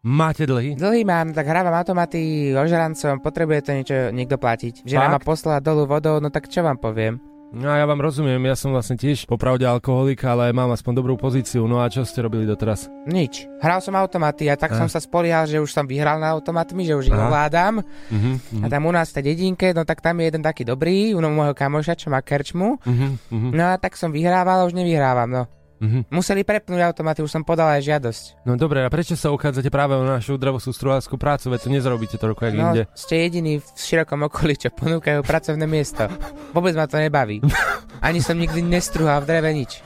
Máte 0.00 0.48
dlhy? 0.48 0.80
Dlhy 0.80 1.04
mám, 1.04 1.36
tak 1.36 1.44
hrávam 1.44 1.76
automaty 1.76 2.52
ožrancom, 2.56 3.20
potrebuje 3.20 3.60
to 3.60 3.70
niečo 3.76 3.96
niekto 4.16 4.40
platiť. 4.40 4.88
Žena 4.88 5.12
ma 5.12 5.20
poslala 5.20 5.60
dolu 5.60 5.84
vodou, 5.84 6.16
no 6.24 6.32
tak 6.32 6.48
čo 6.48 6.64
vám 6.64 6.80
poviem? 6.80 7.20
No 7.50 7.66
ja 7.66 7.82
vám 7.82 7.98
rozumiem, 7.98 8.38
ja 8.46 8.54
som 8.54 8.70
vlastne 8.70 8.94
tiež 8.94 9.26
popravde 9.26 9.66
alkoholik, 9.66 10.22
ale 10.22 10.54
mám 10.54 10.70
aspoň 10.70 11.02
dobrú 11.02 11.18
pozíciu. 11.18 11.66
No 11.66 11.82
a 11.82 11.90
čo 11.90 12.06
ste 12.06 12.22
robili 12.22 12.46
doteraz? 12.46 12.86
Nič. 13.10 13.44
Hral 13.58 13.82
som 13.82 13.98
automaty 13.98 14.46
a 14.46 14.54
tak 14.54 14.72
A. 14.72 14.78
som 14.78 14.86
sa 14.86 15.02
spoliehal, 15.02 15.50
že 15.50 15.58
už 15.58 15.68
som 15.68 15.82
vyhral 15.82 16.22
na 16.22 16.30
automatmi, 16.30 16.86
že 16.86 16.94
už 16.94 17.10
ich 17.10 17.18
ovládam. 17.18 17.82
Mhm, 18.08 18.64
A 18.64 18.70
tam 18.70 18.86
u 18.86 18.94
nás 18.94 19.10
v 19.10 19.20
tej 19.20 19.24
dedinke, 19.34 19.74
no 19.74 19.82
tak 19.84 19.98
tam 20.00 20.22
je 20.22 20.30
jeden 20.30 20.40
taký 20.40 20.62
dobrý, 20.64 21.12
u 21.12 21.20
môjho 21.20 21.52
kamoša, 21.52 21.98
čo 21.98 22.08
má 22.08 22.22
kerčmu. 22.22 22.80
mhm, 22.86 23.06
mhm, 23.34 23.48
No 23.52 23.62
a 23.68 23.76
tak 23.76 23.98
som 23.98 24.14
vyhrával, 24.14 24.64
a 24.64 24.66
už 24.70 24.72
nevyhrávam, 24.72 25.28
no. 25.28 25.44
Mhm. 25.80 26.00
Museli 26.12 26.44
prepnúť 26.44 26.80
automaty, 26.84 27.24
už 27.24 27.32
som 27.32 27.42
podal 27.42 27.72
aj 27.74 27.82
žiadosť. 27.82 28.24
No 28.44 28.54
dobre, 28.54 28.84
a 28.84 28.88
prečo 28.92 29.16
sa 29.16 29.32
uchádzate 29.32 29.72
práve 29.72 29.96
o 29.96 30.04
našu 30.04 30.36
drevosústruhárskú 30.36 31.16
prácu? 31.16 31.50
Veď 31.50 31.60
to 31.66 31.70
nezarobíte 31.72 32.16
toľko, 32.16 32.40
jak 32.46 32.54
No, 32.54 32.64
inde. 32.70 32.82
ste 32.92 33.24
jediní 33.24 33.58
v 33.58 33.66
širokom 33.74 34.28
okolí, 34.28 34.54
čo 34.54 34.68
ponúkajú 34.70 35.24
pracovné 35.24 35.64
miesto. 35.64 36.04
Vôbec 36.56 36.76
ma 36.76 36.84
to 36.84 37.00
nebaví. 37.00 37.40
Ani 38.06 38.20
som 38.20 38.36
nikdy 38.36 38.60
nestruhal 38.60 39.24
v 39.24 39.28
dreve 39.28 39.50
nič. 39.50 39.80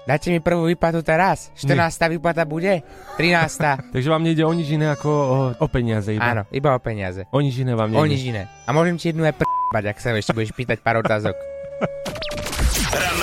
Dáte 0.00 0.32
mi 0.32 0.40
prvú 0.40 0.66
výplatu 0.66 1.04
teraz. 1.04 1.52
14. 1.60 2.16
výplata 2.16 2.42
bude? 2.48 2.82
13. 3.14 3.92
Takže 3.94 4.08
vám 4.10 4.24
nejde 4.24 4.42
o 4.42 4.50
nič 4.50 4.68
iné 4.74 4.90
ako 4.90 5.08
o, 5.08 5.36
o 5.54 5.66
peniaze 5.70 6.16
iba. 6.16 6.24
Áno, 6.24 6.42
iba 6.50 6.74
o 6.74 6.80
peniaze. 6.82 7.28
O 7.30 7.38
nič 7.38 7.60
iné 7.60 7.76
vám 7.78 7.92
nejde. 7.94 8.00
O 8.02 8.08
nič 8.08 8.22
iné. 8.26 8.48
A 8.66 8.74
môžem 8.74 8.98
ti 8.98 9.12
jednu 9.12 9.22
aj 9.22 9.38
pr***bať, 9.38 9.84
ak 9.92 9.98
sa 10.02 10.10
ešte 10.16 10.34
budeš 10.34 10.50
pýtať 10.56 10.82
pár 10.82 10.98
otázok. 11.04 11.36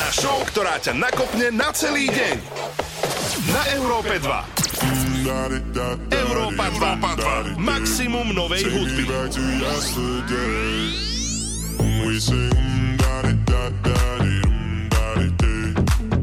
Show, 0.08 0.40
ktorá 0.48 0.80
ťa 0.80 0.96
nakopne 0.96 1.52
na 1.52 1.68
celý 1.76 2.08
deň. 2.08 2.38
Na 3.52 3.64
Európe 3.76 4.16
2. 4.16 4.24
Európa 6.16 6.72
2. 6.72 7.60
Maximum 7.60 8.32
novej 8.32 8.64
hudby. 8.72 9.04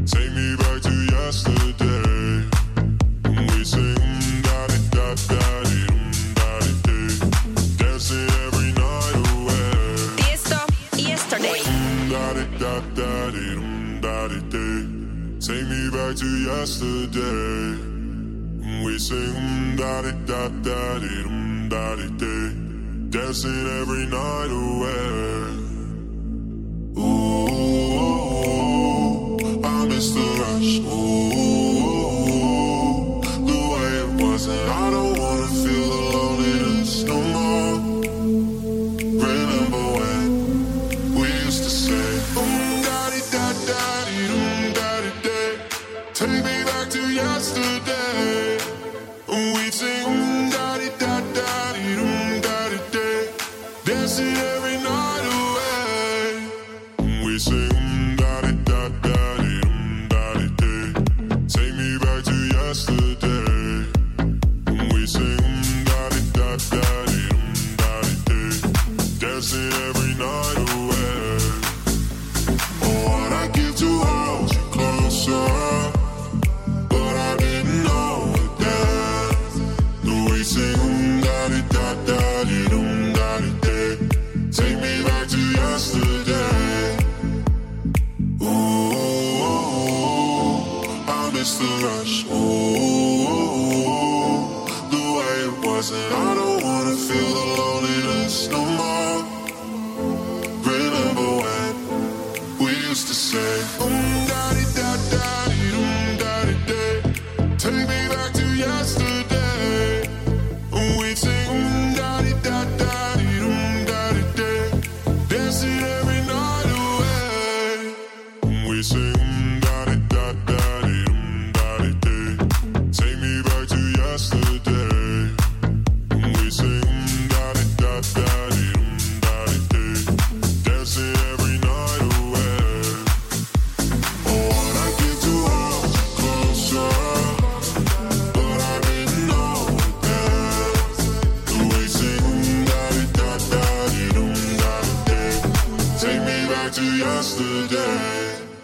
Take 0.04 0.32
me 0.32 0.56
back 0.56 0.80
to 0.82 0.92
yesterday. 1.04 2.03
Di 14.28 14.40
day. 14.48 14.78
Take 15.40 15.66
me 15.68 15.90
back 15.90 16.16
to 16.16 16.28
yesterday. 16.50 17.78
We 18.84 18.98
sing 18.98 19.36
um, 19.36 19.76
da 19.76 20.02
di 20.02 20.12
da 20.26 20.48
da 20.48 20.98
di 20.98 21.14
um, 21.26 21.68
da 21.68 21.96
di 21.96 22.08
day. 22.16 22.44
Dancing 23.10 23.66
every 23.80 24.06
night 24.06 24.50
away. 24.50 25.63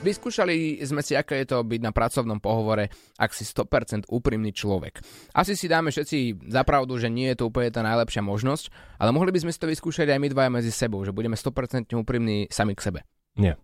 Vyskúšali 0.01 0.81
sme 0.81 1.05
si, 1.05 1.13
aké 1.13 1.45
je 1.45 1.53
to 1.53 1.61
byť 1.61 1.81
na 1.85 1.93
pracovnom 1.93 2.41
pohovore, 2.41 2.89
ak 3.21 3.37
si 3.37 3.45
100% 3.45 4.09
úprimný 4.09 4.49
človek. 4.49 5.05
Asi 5.37 5.53
si 5.53 5.69
dáme 5.69 5.93
všetci 5.93 6.49
za 6.49 6.65
pravdu, 6.65 6.97
že 6.97 7.13
nie 7.13 7.29
je 7.29 7.45
to 7.45 7.53
úplne 7.53 7.69
tá 7.69 7.85
najlepšia 7.85 8.25
možnosť, 8.25 8.73
ale 8.97 9.13
mohli 9.13 9.29
by 9.29 9.45
sme 9.45 9.53
si 9.53 9.61
to 9.61 9.69
vyskúšať 9.69 10.09
aj 10.09 10.19
my 10.19 10.29
dvaja 10.33 10.49
medzi 10.49 10.73
sebou, 10.73 11.05
že 11.05 11.13
budeme 11.13 11.37
100% 11.37 11.93
úprimní 11.93 12.49
sami 12.49 12.73
k 12.73 12.81
sebe. 12.81 13.01
Nie, 13.37 13.61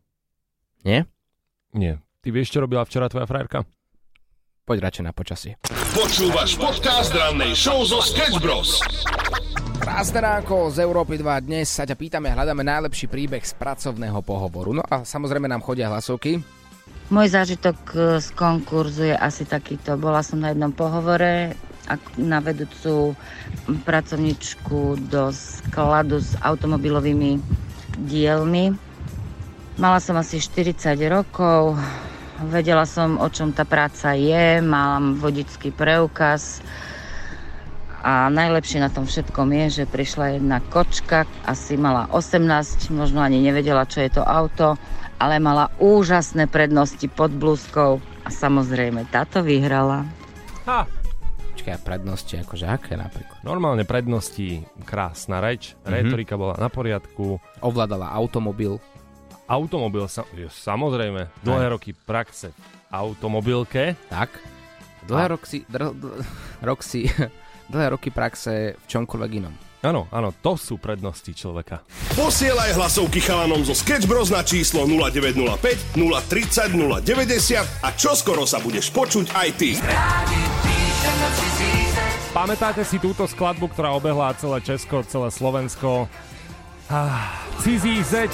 Nie? 0.84 1.08
nie. 1.72 1.96
Ty 2.20 2.28
vieš, 2.28 2.52
čo 2.52 2.60
robila 2.60 2.84
včera 2.84 3.08
tvoja 3.08 3.24
frajerka? 3.24 3.64
Poď 4.66 4.78
radšej 4.82 5.04
na 5.06 5.12
počasie. 5.16 5.52
Počúvaš 5.94 6.58
podcast 6.58 7.14
rannej 7.16 7.54
show 7.56 7.80
zo 7.86 8.02
Sketch 8.02 8.42
Bros. 8.42 8.82
Krásne 9.76 10.24
ránko 10.24 10.72
z 10.72 10.80
Európy 10.80 11.20
2. 11.20 11.44
Dnes 11.44 11.68
sa 11.68 11.84
ťa 11.84 11.96
pýtame, 12.00 12.32
hľadáme 12.32 12.64
najlepší 12.64 13.12
príbeh 13.12 13.44
z 13.44 13.52
pracovného 13.60 14.24
pohovoru. 14.24 14.72
No 14.72 14.84
a 14.84 15.04
samozrejme 15.04 15.44
nám 15.44 15.60
chodia 15.60 15.92
hlasovky. 15.92 16.40
Môj 17.12 17.28
zážitok 17.30 17.78
e, 17.92 17.98
z 18.18 18.28
konkurzu 18.32 19.12
je 19.12 19.16
asi 19.16 19.44
takýto. 19.44 20.00
Bola 20.00 20.24
som 20.24 20.40
na 20.40 20.50
jednom 20.50 20.72
pohovore 20.72 21.54
na 22.18 22.42
vedúcu 22.42 23.14
pracovničku 23.86 25.06
do 25.06 25.30
skladu 25.30 26.18
s 26.18 26.34
automobilovými 26.40 27.38
dielmi. 28.10 28.74
Mala 29.76 30.00
som 30.00 30.16
asi 30.16 30.40
40 30.40 30.96
rokov, 31.06 31.76
vedela 32.48 32.88
som, 32.88 33.20
o 33.20 33.28
čom 33.28 33.52
tá 33.52 33.68
práca 33.68 34.16
je, 34.16 34.58
mám 34.64 35.20
vodický 35.20 35.68
preukaz 35.68 36.64
a 38.02 38.28
najlepšie 38.28 38.78
na 38.80 38.90
tom 38.92 39.08
všetkom 39.08 39.48
je, 39.52 39.82
že 39.82 39.84
prišla 39.90 40.38
jedna 40.40 40.58
kočka, 40.72 41.24
asi 41.44 41.78
mala 41.78 42.08
18, 42.12 42.92
možno 42.92 43.22
ani 43.22 43.40
nevedela, 43.40 43.88
čo 43.88 44.04
je 44.04 44.10
to 44.12 44.22
auto, 44.22 44.76
ale 45.16 45.40
mala 45.40 45.72
úžasné 45.80 46.46
prednosti 46.46 47.08
pod 47.08 47.32
blúzkou 47.32 47.98
a 48.22 48.28
samozrejme 48.28 49.08
táto 49.08 49.40
vyhrala. 49.40 50.04
Ha, 50.68 50.84
Počkaj, 51.56 51.72
a 51.72 51.80
prednosti, 51.80 52.34
akože 52.36 52.66
aké 52.68 52.94
napríklad? 53.00 53.40
normálne 53.40 53.82
prednosti, 53.88 54.60
krásna 54.84 55.40
reč, 55.40 55.72
mm-hmm. 55.72 55.88
retorika 55.88 56.36
bola 56.36 56.54
na 56.60 56.68
poriadku, 56.68 57.40
Ovládala 57.64 58.12
automobil. 58.12 58.76
automobil, 59.48 60.04
sa, 60.06 60.22
jo, 60.36 60.46
samozrejme, 60.46 61.26
dlhé 61.42 61.66
roky 61.72 61.90
praxe 61.96 62.52
v 62.52 62.62
automobilke, 62.92 63.96
Tak. 64.12 64.30
Dlhé 65.06 65.26
roky, 65.32 65.62
dr, 65.70 65.94
dr, 65.94 66.18
rok 66.66 66.82
si, 66.82 67.06
dlhé 67.70 67.94
roky 67.94 68.10
praxe 68.10 68.74
v 68.74 68.84
čomkoľvek 68.86 69.30
inom. 69.38 69.54
áno, 69.86 70.10
áno, 70.10 70.34
to 70.42 70.58
sú 70.58 70.82
prednosti 70.82 71.30
človeka. 71.30 71.82
Posielaj 72.18 72.74
hlasovky 72.74 73.22
chalanom 73.22 73.62
zo 73.62 73.74
Sketch 73.74 74.10
Bros 74.10 74.34
na 74.34 74.42
číslo 74.42 74.82
0905 74.88 75.94
030 75.94 76.74
090 76.74 77.86
a 77.86 77.88
čoskoro 77.94 78.42
sa 78.48 78.58
budeš 78.58 78.90
počuť 78.90 79.30
aj 79.30 79.48
ty. 79.54 79.70
Pamätáte 82.34 82.84
si 82.84 83.00
túto 83.00 83.24
skladbu, 83.24 83.72
ktorá 83.72 83.94
obehla 83.96 84.36
celé 84.36 84.60
Česko, 84.60 85.00
celé 85.06 85.32
Slovensko? 85.32 86.10
Ah, 86.90 87.46
Cizí 87.64 87.98
zeď, 88.04 88.30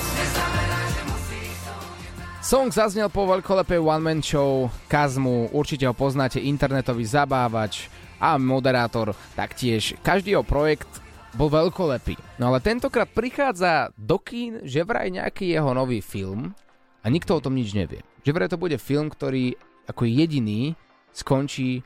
Song 2.42 2.74
zaznel 2.74 3.06
po 3.06 3.22
veľkolepej 3.24 3.78
one-man 3.78 4.18
show 4.18 4.66
Kazmu, 4.90 5.54
určite 5.54 5.86
ho 5.86 5.94
poznáte, 5.94 6.42
internetový 6.42 7.06
zabávač 7.06 7.86
a 8.22 8.38
moderátor 8.38 9.18
taktiež. 9.34 9.98
Každý 10.06 10.38
jeho 10.38 10.46
projekt 10.46 11.02
bol 11.34 11.50
veľkolepý. 11.50 12.14
No 12.38 12.54
ale 12.54 12.62
tentokrát 12.62 13.10
prichádza 13.10 13.90
do 13.98 14.22
kín, 14.22 14.62
že 14.62 14.86
vraj 14.86 15.10
nejaký 15.10 15.50
jeho 15.50 15.74
nový 15.74 15.98
film 15.98 16.54
a 17.02 17.06
nikto 17.10 17.34
o 17.34 17.42
tom 17.42 17.58
nič 17.58 17.74
nevie. 17.74 18.06
Že 18.22 18.30
vraj 18.30 18.50
to 18.54 18.62
bude 18.62 18.78
film, 18.78 19.10
ktorý 19.10 19.58
ako 19.90 20.06
jediný 20.06 20.78
skončí, 21.10 21.82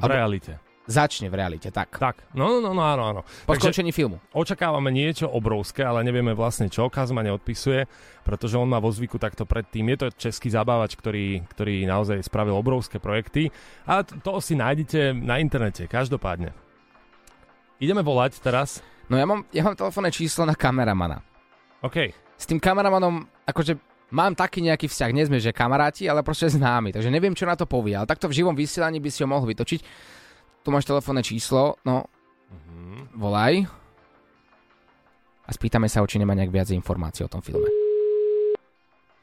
V 0.00 0.06
realite. 0.06 0.69
Začne 0.90 1.30
v 1.30 1.38
realite, 1.38 1.70
tak. 1.70 1.94
Tak, 1.94 2.34
no, 2.34 2.58
no, 2.58 2.74
no, 2.74 2.82
áno, 2.82 3.02
áno. 3.14 3.20
Po 3.46 3.54
Takže 3.54 3.70
skončení 3.70 3.94
filmu. 3.94 4.18
očakávame 4.34 4.90
niečo 4.90 5.30
obrovské, 5.30 5.86
ale 5.86 6.02
nevieme 6.02 6.34
vlastne 6.34 6.66
čo. 6.66 6.90
Kazma 6.90 7.22
neodpisuje, 7.22 7.86
pretože 8.26 8.58
on 8.58 8.66
má 8.66 8.82
vo 8.82 8.90
zvyku 8.90 9.16
takto 9.22 9.46
predtým. 9.46 9.86
Je 9.94 9.96
to 10.02 10.06
český 10.18 10.50
zabávač, 10.50 10.98
ktorý, 10.98 11.46
ktorý 11.46 11.86
naozaj 11.86 12.26
spravil 12.26 12.58
obrovské 12.58 12.98
projekty. 12.98 13.54
A 13.86 14.02
to, 14.02 14.18
to 14.18 14.42
si 14.42 14.58
nájdete 14.58 15.14
na 15.14 15.38
internete, 15.38 15.86
každopádne. 15.86 16.50
Ideme 17.78 18.02
volať 18.04 18.42
teraz. 18.42 18.82
No 19.08 19.16
ja 19.16 19.24
mám, 19.24 19.46
ja 19.54 19.64
mám 19.64 19.78
telefónne 19.78 20.12
číslo 20.12 20.44
na 20.44 20.58
kameramana. 20.58 21.22
OK. 21.80 22.12
S 22.36 22.44
tým 22.44 22.60
kameramanom, 22.60 23.24
akože 23.48 23.78
mám 24.12 24.34
taký 24.36 24.60
nejaký 24.60 24.90
vzťah, 24.90 25.10
nie 25.14 25.26
sme 25.26 25.38
že 25.40 25.54
kamaráti, 25.54 26.06
ale 26.10 26.20
proste 26.26 26.50
známi, 26.50 26.92
takže 26.92 27.08
neviem, 27.08 27.34
čo 27.34 27.46
na 27.46 27.56
to 27.56 27.64
povie, 27.64 27.94
ale 27.94 28.10
takto 28.10 28.26
v 28.26 28.42
živom 28.42 28.54
vysielaní 28.58 28.98
by 28.98 29.10
si 29.10 29.22
ho 29.22 29.28
mohol 29.30 29.48
vytočiť. 29.48 29.80
Tu 30.60 30.68
máš 30.68 30.84
telefónne 30.84 31.24
číslo, 31.24 31.80
no, 31.88 32.04
volaj. 33.16 33.64
A 35.48 35.50
spýtame 35.50 35.88
sa, 35.88 36.04
či 36.04 36.20
nemá 36.20 36.36
nejak 36.36 36.52
viac 36.52 36.68
informácií 36.68 37.24
o 37.24 37.32
tom 37.32 37.40
filme. 37.40 37.66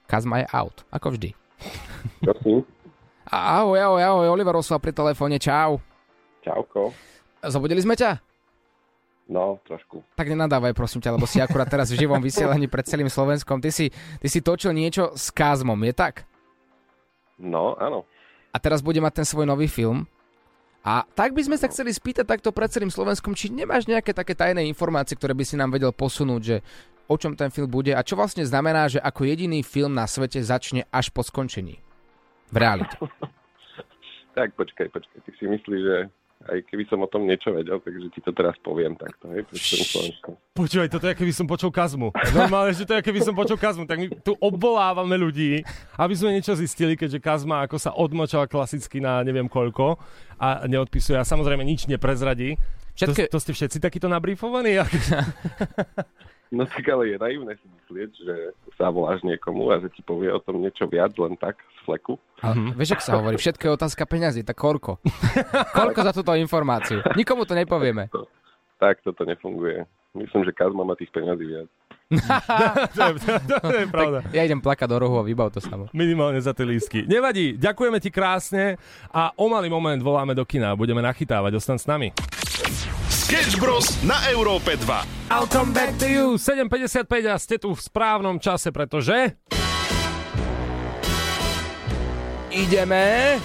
Kazma 0.10 0.44
je 0.44 0.46
out, 0.50 0.82
ako 0.90 1.14
vždy. 1.14 1.30
Ahoj, 3.28 3.80
ahoj, 3.80 4.02
ahoj, 4.02 4.28
Oliver 4.34 4.56
Osval 4.58 4.82
pri 4.82 4.96
telefóne, 4.96 5.38
čau. 5.38 5.78
Čauko. 6.42 6.96
Zobudili 7.44 7.84
sme 7.86 7.94
ťa? 7.94 8.18
No, 9.28 9.60
trošku. 9.68 10.02
Tak 10.16 10.32
nenadávaj, 10.32 10.72
prosím 10.72 11.04
ťa, 11.04 11.20
lebo 11.20 11.28
si 11.28 11.44
akurát 11.44 11.68
teraz 11.68 11.92
v 11.92 12.00
živom 12.00 12.24
vysielaní 12.24 12.72
pred 12.72 12.88
celým 12.88 13.12
Slovenskom. 13.12 13.60
Ty 13.60 13.70
si, 13.76 13.92
ty 13.92 14.28
si 14.32 14.40
točil 14.40 14.72
niečo 14.72 15.12
s 15.14 15.28
Kazmom, 15.36 15.78
je 15.84 15.94
tak? 15.94 16.24
No, 17.36 17.76
áno. 17.76 18.08
A 18.56 18.58
teraz 18.58 18.80
bude 18.80 19.04
mať 19.04 19.22
ten 19.22 19.28
svoj 19.28 19.44
nový 19.44 19.68
film. 19.68 20.08
A 20.88 21.04
tak 21.04 21.36
by 21.36 21.44
sme 21.44 21.60
sa 21.60 21.68
chceli 21.68 21.92
spýtať 21.92 22.24
takto 22.24 22.56
pred 22.56 22.72
celým 22.72 22.88
Slovenskom, 22.88 23.36
či 23.36 23.52
nemáš 23.52 23.92
nejaké 23.92 24.16
také 24.16 24.32
tajné 24.32 24.64
informácie, 24.72 25.20
ktoré 25.20 25.36
by 25.36 25.44
si 25.44 25.60
nám 25.60 25.76
vedel 25.76 25.92
posunúť, 25.92 26.42
že 26.42 26.58
o 27.12 27.16
čom 27.20 27.36
ten 27.36 27.52
film 27.52 27.68
bude 27.68 27.92
a 27.92 28.00
čo 28.00 28.16
vlastne 28.16 28.48
znamená, 28.48 28.88
že 28.88 29.04
ako 29.04 29.28
jediný 29.28 29.68
film 29.68 29.92
na 29.92 30.08
svete 30.08 30.40
začne 30.40 30.88
až 30.88 31.12
po 31.12 31.28
skončení. 31.28 31.84
V 32.52 32.56
realite. 32.56 32.96
Tak 34.38 34.54
počkaj, 34.54 34.94
počkaj. 34.94 35.18
Ty 35.26 35.32
si 35.34 35.50
myslíš, 35.50 35.82
že 35.82 35.98
aj 36.46 36.60
keby 36.64 36.86
som 36.86 37.02
o 37.02 37.10
tom 37.10 37.26
niečo 37.26 37.50
vedel, 37.50 37.78
takže 37.78 38.14
ti 38.14 38.20
to 38.20 38.30
teraz 38.30 38.54
poviem 38.60 38.94
takto, 38.94 39.28
hej. 39.30 39.42
Počúvaj, 40.54 40.88
toto 40.88 41.06
je, 41.06 41.14
keby 41.14 41.34
som 41.34 41.44
počul 41.44 41.70
Kazmu. 41.70 42.14
Normálne, 42.32 42.72
že 42.72 42.84
to 42.84 42.94
je, 42.94 43.02
keby 43.02 43.20
som 43.20 43.34
počul 43.34 43.56
Kazmu. 43.56 43.84
Tak 43.84 43.98
my 43.98 44.08
tu 44.22 44.38
obvolávame 44.38 45.16
ľudí, 45.16 45.66
aby 45.96 46.14
sme 46.14 46.32
niečo 46.32 46.54
zistili, 46.54 46.94
keďže 46.94 47.18
Kazma 47.20 47.62
ako 47.62 47.76
sa 47.76 47.92
odmočal 47.92 48.46
klasicky 48.46 48.98
na 48.98 49.22
neviem 49.22 49.46
koľko 49.46 49.98
a 50.38 50.64
neodpisuje 50.64 51.16
a 51.16 51.26
samozrejme 51.26 51.62
nič 51.62 51.86
neprezradí. 51.86 52.56
Všetky- 52.94 53.28
To, 53.28 53.34
to 53.34 53.40
ste 53.40 53.52
všetci 53.54 53.78
takýto 53.78 54.06
nabrífovaní? 54.06 54.78
No 56.48 56.64
tak 56.64 56.88
ale 56.88 57.12
je 57.12 57.18
naivné 57.20 57.60
si 57.60 57.68
myslieť, 57.68 58.12
že 58.24 58.36
sa 58.80 58.88
voláš 58.88 59.20
niekomu 59.28 59.68
a 59.68 59.84
že 59.84 59.92
ti 59.92 60.00
povie 60.00 60.32
o 60.32 60.40
tom 60.40 60.64
niečo 60.64 60.88
viac 60.88 61.12
len 61.20 61.36
tak 61.36 61.60
z 61.60 61.80
fleku. 61.84 62.16
Ale 62.40 62.72
vieš, 62.72 62.96
ak 62.96 63.04
sa 63.04 63.20
hovorí, 63.20 63.36
všetko 63.36 63.64
je 63.68 63.72
otázka 63.76 64.04
peňazí, 64.08 64.48
tak 64.48 64.56
koľko? 64.56 65.04
koľko 65.78 66.00
za 66.08 66.14
túto 66.16 66.32
informáciu? 66.40 67.04
Nikomu 67.20 67.44
to 67.44 67.52
nepovieme. 67.52 68.08
Tak 68.80 69.04
toto 69.04 69.28
nefunguje. 69.28 69.84
Myslím, 70.16 70.48
že 70.48 70.56
Kazma 70.56 70.88
má 70.88 70.96
tých 70.96 71.12
peňazí 71.12 71.46
viac. 71.46 71.68
to, 72.08 73.02
je, 73.04 73.12
to, 73.20 73.56
to 73.60 73.78
je 73.84 73.88
pravda. 73.92 74.24
Ja 74.32 74.48
idem 74.48 74.64
plakať 74.64 74.88
do 74.88 74.98
rohu 75.04 75.20
a 75.20 75.28
vybav 75.28 75.52
to 75.52 75.60
samo. 75.60 75.92
Minimálne 75.92 76.40
za 76.40 76.56
tie 76.56 76.64
lístky. 76.64 77.04
Nevadí, 77.04 77.60
ďakujeme 77.60 78.00
ti 78.00 78.08
krásne 78.08 78.80
a 79.12 79.36
o 79.36 79.52
malý 79.52 79.68
moment 79.68 80.00
voláme 80.00 80.32
do 80.32 80.48
kina. 80.48 80.72
Budeme 80.72 81.04
nachytávať, 81.04 81.60
ostan 81.60 81.76
s 81.76 81.84
nami. 81.84 82.16
Sketch 83.28 83.60
Bros. 83.60 84.00
na 84.08 84.16
Európe 84.32 84.80
2. 84.80 84.88
I'll 85.36 85.52
come 85.52 85.76
back 85.76 86.00
to 86.00 86.08
you. 86.08 86.40
7.55 86.40 87.28
a 87.28 87.36
ste 87.36 87.60
tu 87.60 87.76
v 87.76 87.82
správnom 87.84 88.40
čase, 88.40 88.72
pretože... 88.72 89.36
Ideme. 92.56 93.36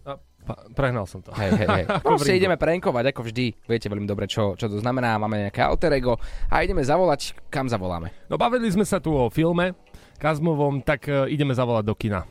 A, 0.00 0.16
pa, 0.48 0.54
prehnal 0.72 1.04
som 1.04 1.20
to. 1.20 1.28
Hej, 1.36 1.60
hej, 1.60 1.68
hej. 1.68 1.84
Proste 2.08 2.40
ideme 2.40 2.56
prenkovať, 2.56 3.12
ako 3.12 3.28
vždy. 3.28 3.52
Viete 3.68 3.92
veľmi 3.92 4.08
dobre, 4.08 4.24
čo, 4.32 4.56
čo 4.56 4.72
to 4.72 4.80
znamená. 4.80 5.20
Máme 5.20 5.44
nejaké 5.44 5.60
alter 5.60 5.92
ego 5.92 6.16
a 6.48 6.64
ideme 6.64 6.80
zavolať, 6.80 7.36
kam 7.52 7.68
zavoláme. 7.68 8.16
No 8.32 8.40
bavili 8.40 8.72
sme 8.72 8.88
sa 8.88 8.96
tu 8.96 9.12
o 9.12 9.28
filme 9.28 9.76
Kazmovom, 10.16 10.80
tak 10.80 11.04
e, 11.12 11.28
ideme 11.28 11.52
zavolať 11.52 11.84
do 11.84 11.92
kina. 11.92 12.24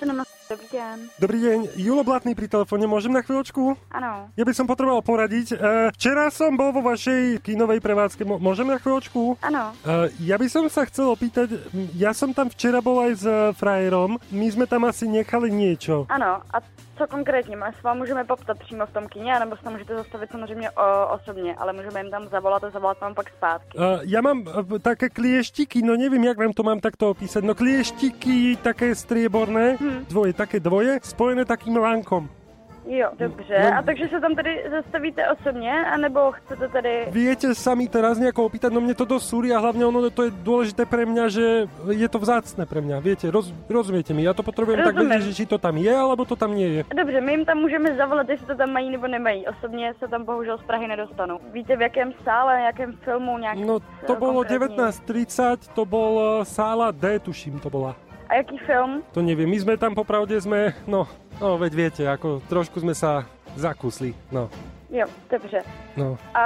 Dobrý 0.00 0.66
deň. 0.72 0.96
Dobrý 1.20 1.38
deň, 1.44 1.58
Julo 1.76 2.00
Blatný 2.00 2.32
pri 2.32 2.48
telefóne, 2.48 2.88
môžem 2.88 3.12
na 3.12 3.20
chvíľočku? 3.20 3.76
Áno. 3.92 4.32
Ja 4.32 4.44
by 4.48 4.52
som 4.56 4.64
potreboval 4.64 5.04
poradiť. 5.04 5.52
E, 5.52 5.56
včera 5.92 6.32
som 6.32 6.56
bol 6.56 6.72
vo 6.72 6.80
vašej 6.80 7.44
kinovej 7.44 7.84
prevádzke, 7.84 8.24
Mo- 8.24 8.40
môžem 8.40 8.64
na 8.64 8.80
chvíľočku? 8.80 9.36
Áno. 9.44 9.76
E, 9.84 10.08
ja 10.24 10.40
by 10.40 10.48
som 10.48 10.64
sa 10.72 10.88
chcel 10.88 11.12
opýtať, 11.12 11.52
m, 11.76 11.92
ja 11.92 12.16
som 12.16 12.32
tam 12.32 12.48
včera 12.48 12.80
bol 12.80 12.96
aj 12.96 13.12
s 13.12 13.24
e, 13.28 13.52
frajerom, 13.52 14.16
my 14.32 14.46
sme 14.48 14.64
tam 14.64 14.88
asi 14.88 15.04
nechali 15.04 15.52
niečo. 15.52 16.08
Ano, 16.08 16.40
a 16.48 16.56
co 17.00 17.06
konkrétně? 17.06 17.56
My 17.56 17.64
se 17.72 17.82
vám 17.82 17.98
můžeme 17.98 18.24
poptat 18.24 18.58
přímo 18.58 18.86
v 18.86 18.92
tom 18.92 19.08
kině, 19.08 19.38
nebo 19.40 19.56
se 19.56 19.62
tam 19.62 19.72
můžete 19.72 19.94
zastavit 19.94 20.30
samozřejmě 20.30 20.70
o, 20.70 21.08
osobně, 21.08 21.54
ale 21.54 21.72
můžeme 21.72 22.00
jim 22.00 22.10
tam 22.10 22.28
zavolat 22.28 22.64
a 22.64 22.70
zavolat 22.70 23.00
vám 23.00 23.14
pak 23.14 23.30
zpátky. 23.30 23.78
E, 23.78 24.00
ja 24.04 24.20
mám 24.20 24.44
e, 24.44 24.78
také 24.78 25.08
klieštiky, 25.08 25.80
no 25.80 25.96
neviem, 25.96 26.24
jak 26.24 26.36
vám 26.36 26.52
to 26.52 26.62
mám 26.62 26.80
takto 26.80 27.16
opísať, 27.16 27.40
no 27.44 27.56
klieštiky 27.56 28.60
také 28.60 28.92
strieborné, 28.92 29.80
dvoje, 30.12 30.36
také 30.36 30.60
dvoje, 30.60 31.00
spojené 31.00 31.48
takým 31.48 31.80
lánkom. 31.80 32.39
Jo, 32.86 33.08
dobře. 33.18 33.56
A 33.56 33.82
takže 33.82 34.08
se 34.08 34.20
tam 34.20 34.34
tedy 34.34 34.64
zastavíte 34.70 35.28
osobně, 35.28 35.84
anebo 35.84 36.32
chcete 36.32 36.68
tedy... 36.68 37.06
Viete 37.10 37.54
sa 37.54 37.74
mi 37.74 37.88
teraz 37.88 38.18
nejako 38.18 38.48
opýtať, 38.48 38.72
no 38.72 38.80
mne 38.80 38.96
to 38.96 39.04
dosť 39.04 39.26
súri 39.28 39.48
a 39.52 39.60
hlavne 39.60 39.84
ono 39.84 40.08
to 40.10 40.26
je 40.26 40.32
dôležité 40.32 40.88
pre 40.88 41.04
mňa, 41.04 41.24
že 41.28 41.68
je 41.92 42.08
to 42.08 42.18
vzácne 42.18 42.64
pre 42.66 42.80
mňa, 42.80 43.04
viete, 43.04 43.28
roz, 43.28 43.52
rozumiete 43.68 44.16
mi, 44.16 44.24
ja 44.24 44.32
to 44.32 44.40
potrebujem 44.40 44.80
tak 44.80 44.96
Rozumiem. 44.96 45.12
vedieť, 45.12 45.28
že 45.28 45.36
či 45.36 45.44
to 45.44 45.60
tam 45.60 45.76
je, 45.76 45.92
alebo 45.92 46.24
to 46.24 46.34
tam 46.36 46.56
nie 46.56 46.80
je. 46.80 46.80
Dobře, 46.96 47.20
my 47.20 47.32
jim 47.32 47.44
tam 47.44 47.58
můžeme 47.58 47.96
zavolat, 47.96 48.28
jestli 48.28 48.46
to 48.46 48.56
tam 48.56 48.70
mají 48.72 48.90
nebo 48.90 49.06
nemají. 49.06 49.46
Osobně 49.46 49.94
se 49.98 50.08
tam 50.08 50.24
bohužel 50.24 50.58
z 50.58 50.62
Prahy 50.62 50.88
nedostanu. 50.88 51.38
Víte, 51.52 51.76
v 51.76 51.80
jakém 51.80 52.12
sále, 52.24 52.60
jakém 52.60 52.92
filmu, 52.92 53.38
nějak... 53.38 53.58
No 53.58 53.78
to 54.06 54.16
bolo 54.16 54.44
konkrétně? 54.44 54.76
19.30, 54.76 55.56
to 55.74 55.84
bol 55.84 56.40
eh, 56.40 56.44
sála 56.44 56.90
D, 56.90 57.18
tuším, 57.18 57.60
to 57.60 57.70
bola. 57.70 58.09
A 58.30 58.34
jaký 58.38 58.62
film? 58.62 59.02
To 59.10 59.26
neviem, 59.26 59.50
my 59.50 59.58
sme 59.58 59.74
tam 59.74 59.90
popravde 59.90 60.38
sme, 60.38 60.70
no, 60.86 61.02
no 61.42 61.58
veď 61.58 61.72
viete, 61.74 62.02
ako 62.06 62.38
trošku 62.46 62.78
sme 62.78 62.94
sa 62.94 63.26
zakusli, 63.58 64.14
no, 64.30 64.46
Jo, 64.90 65.06
dobře. 65.30 65.62
no. 65.96 66.18
A 66.34 66.44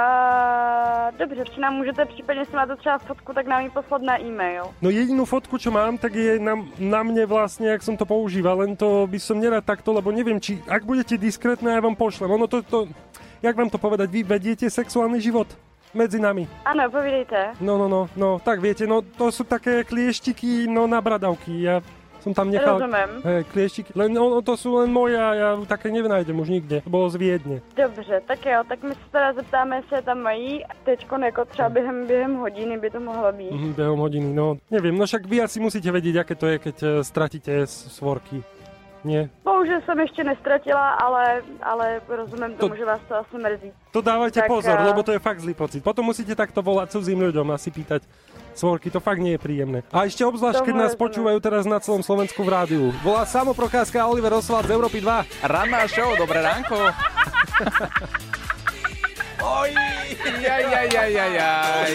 dobře, 1.17 1.43
či 1.53 1.61
nám 1.61 1.73
můžete 1.73 2.05
případně, 2.05 2.41
jestli 2.41 2.55
máte 2.55 2.75
třeba 2.75 2.97
fotku, 2.97 3.33
tak 3.33 3.47
nám 3.47 3.61
ji 3.61 3.69
poslat 3.69 4.01
na 4.01 4.21
e-mail. 4.21 4.63
No 4.81 4.89
jedinú 4.89 5.25
fotku, 5.25 5.57
čo 5.57 5.73
mám, 5.73 5.97
tak 5.97 6.13
je 6.13 6.37
na, 6.37 6.53
na 6.77 7.01
mne 7.01 7.25
vlastne, 7.25 7.73
jak 7.73 7.81
som 7.81 7.97
to 7.97 8.05
používal, 8.05 8.61
len 8.61 8.77
to 8.77 9.09
by 9.09 9.17
som 9.17 9.41
nerad 9.41 9.65
takto, 9.65 9.93
lebo 9.93 10.13
neviem, 10.13 10.37
či 10.37 10.61
ak 10.69 10.85
budete 10.85 11.17
diskrétne, 11.17 11.73
ja 11.73 11.81
vám 11.81 11.97
pošlem. 11.97 12.29
Ono 12.29 12.45
to, 12.45 12.61
to, 12.61 12.85
jak 13.41 13.57
vám 13.57 13.69
to 13.69 13.81
povedať, 13.81 14.09
vy 14.13 14.21
vediete 14.21 14.69
sexuálny 14.69 15.17
život 15.21 15.49
medzi 15.95 16.19
nami. 16.19 16.43
Ano, 16.67 16.91
povídejte. 16.91 17.55
No, 17.63 17.79
no, 17.79 17.87
no, 17.87 18.01
no, 18.15 18.39
tak 18.43 18.59
viete, 18.59 18.83
no 18.83 19.01
to 19.01 19.31
sú 19.31 19.47
také 19.47 19.87
klieštiky, 19.87 20.67
no 20.67 20.85
na 20.85 20.99
bradavky, 20.99 21.63
ja 21.63 21.79
som 22.25 22.33
tam 22.33 22.49
nechal... 22.49 22.81
Rozumím. 22.81 23.21
Hej, 23.21 23.41
klieštiky, 23.53 23.89
len 23.93 24.17
ono, 24.17 24.41
to 24.41 24.57
sú 24.57 24.81
len 24.81 24.89
moje 24.89 25.13
a 25.13 25.29
ja 25.37 25.49
také 25.69 25.93
nevynájdem 25.93 26.33
už 26.33 26.49
nikde. 26.49 26.81
Bolo 26.89 27.05
z 27.13 27.21
Viedne. 27.21 27.61
Dobře, 27.77 28.21
tak 28.25 28.41
jo, 28.45 28.65
tak 28.65 28.81
my 28.83 28.93
se 28.97 29.05
teda 29.11 29.33
zeptáme, 29.33 29.75
jestli 29.75 29.95
je 29.95 30.01
tam 30.01 30.19
mají. 30.19 30.63
Teď 30.83 31.05
jako 31.25 31.45
třeba 31.45 31.69
během, 31.69 32.07
během 32.07 32.35
hodiny 32.35 32.77
by 32.77 32.89
to 32.89 32.99
mohlo 32.99 33.31
být. 33.31 33.51
Mhm, 33.51 33.73
behom 33.73 33.99
hodiny, 33.99 34.33
no 34.33 34.57
neviem, 34.71 34.97
no 34.97 35.05
však 35.05 35.25
vy 35.25 35.41
asi 35.41 35.59
musíte 35.59 35.91
vedieť, 35.91 36.15
aké 36.25 36.35
to 36.35 36.47
je, 36.47 36.57
keď 36.59 36.75
eh, 36.83 37.03
stratíte 37.03 37.67
svorky. 37.67 38.43
Nie? 39.05 39.29
Bohužel 39.43 39.81
jsem 39.85 39.99
ještě 39.99 40.23
nestratila, 40.23 40.89
ale, 40.89 41.41
ale 41.61 42.01
rozumím 42.09 42.57
tomu, 42.57 42.75
že 42.75 42.85
vás 42.85 43.01
to 43.07 43.15
asi 43.15 43.37
mrzí. 43.37 43.71
To 43.91 44.01
dávajte 44.01 44.41
Tak, 44.41 44.49
pozor, 44.49 44.77
eh, 44.81 44.85
lebo 44.89 45.03
to 45.05 45.11
je 45.13 45.19
fakt 45.21 45.39
zlý 45.39 45.53
pocit. 45.53 45.83
Potom 45.83 46.05
musíte 46.09 46.33
takto 46.35 46.65
volať 46.65 46.97
cudzím 46.97 47.21
ľuďom 47.21 47.53
a 47.53 47.57
si 47.61 47.69
pýtať 47.69 48.01
svorky, 48.57 48.89
to 48.89 48.97
fakt 48.97 49.21
nie 49.21 49.37
je 49.37 49.41
príjemné. 49.45 49.85
A 49.93 50.09
ešte 50.09 50.25
obzvlášť, 50.25 50.65
keď 50.65 50.75
nás 50.75 50.97
rozumiem. 50.97 51.03
počúvajú 51.05 51.37
teraz 51.37 51.63
na 51.69 51.77
celom 51.77 52.01
Slovensku 52.01 52.41
v 52.41 52.49
rádiu. 52.49 52.83
Volá 53.05 53.29
Samo 53.29 53.53
Procházka 53.53 54.01
a 54.01 54.09
Oliver 54.09 54.33
Oswald 54.33 54.65
z 54.65 54.73
Európy 54.73 55.05
2. 55.05 55.45
Ranná 55.45 55.85
show, 55.85 56.09
dobré 56.17 56.41
ránko. 56.41 56.75
Oj, 59.45 59.69
jaj, 60.41 60.63
jaj, 60.65 60.87
jaj, 60.89 61.11
jaj. 61.13 61.93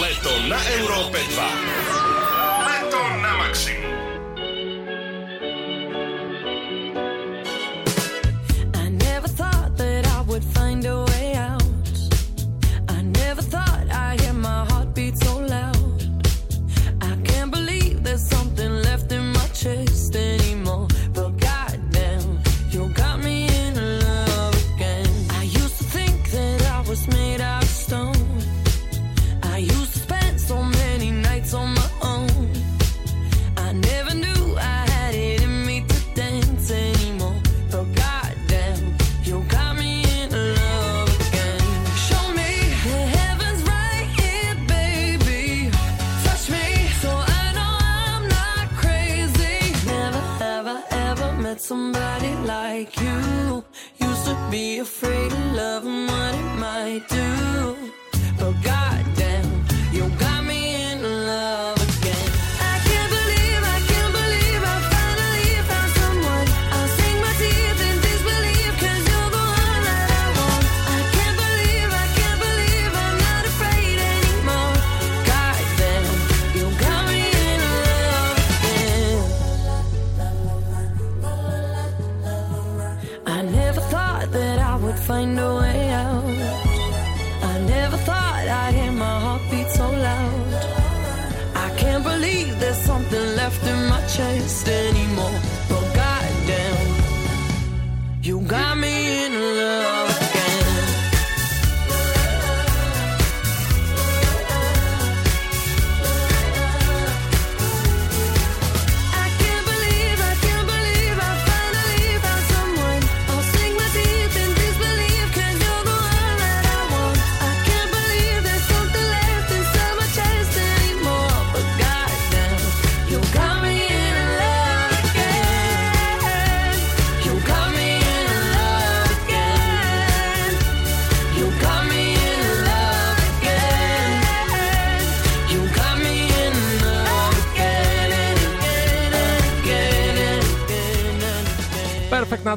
Leto 0.00 0.32
na 0.48 0.60
Európe 0.80 1.20
2. 1.20 1.95
would 10.36 10.44
find 10.44 10.84
a 10.84 11.02
way 11.04 11.32
out. 11.34 11.62
I 12.90 13.00
never 13.00 13.40
thought 13.40 13.86
I'd 13.90 14.20
hear 14.20 14.34
my 14.34 14.66
heartbeat 14.66 15.16
so 15.16 15.38
loud. 15.38 15.65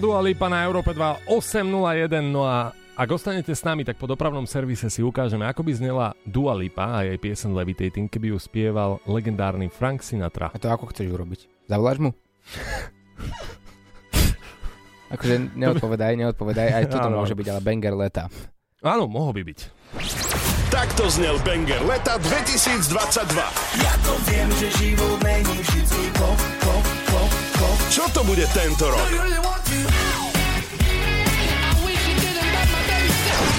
Dua 0.10 0.26
Lipa 0.26 0.50
na 0.50 0.66
Európe 0.66 0.90
2 0.90 1.30
801, 1.30 2.34
no 2.34 2.42
a 2.42 2.74
ak 2.98 3.14
ostanete 3.14 3.54
s 3.54 3.62
nami, 3.62 3.86
tak 3.86 4.02
po 4.02 4.10
dopravnom 4.10 4.42
servise 4.50 4.90
si 4.90 5.06
ukážeme, 5.06 5.46
ako 5.46 5.62
by 5.62 5.72
znela 5.78 6.18
Dua 6.26 6.58
Lipa 6.58 6.98
a 6.98 7.06
jej 7.06 7.14
piesen 7.22 7.54
Levitating, 7.54 8.10
keby 8.10 8.34
ju 8.34 8.42
spieval 8.42 8.98
legendárny 9.06 9.70
Frank 9.70 10.02
Sinatra. 10.02 10.50
A 10.50 10.58
to 10.58 10.66
ako 10.66 10.90
chceš 10.90 11.14
urobiť? 11.14 11.70
Zavoláš 11.70 12.02
mu? 12.02 12.10
akože 15.14 15.54
neodpovedaj, 15.54 16.18
neodpovedaj, 16.26 16.68
aj 16.74 16.86
toto 16.90 17.14
Áno. 17.14 17.22
môže 17.22 17.38
byť, 17.38 17.48
ale 17.54 17.62
banger 17.62 17.94
leta. 17.94 18.34
Áno, 18.82 19.06
mohol 19.06 19.38
by 19.38 19.46
byť. 19.46 19.60
Takto 20.74 21.06
znel 21.06 21.38
Banger 21.46 21.86
leta 21.86 22.18
2022. 22.18 22.98
Ja 23.78 23.94
to 24.02 24.14
viem, 24.26 24.50
že 24.58 24.74
život 24.74 25.22
není 25.22 25.54
vždycky 25.62 26.02
pop, 26.18 26.42
pop. 26.66 26.99
Čo 27.90 28.06
to 28.14 28.22
bude 28.22 28.46
tento 28.54 28.86
rok? 28.86 29.02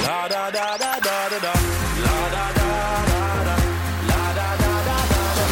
La. 0.07 0.23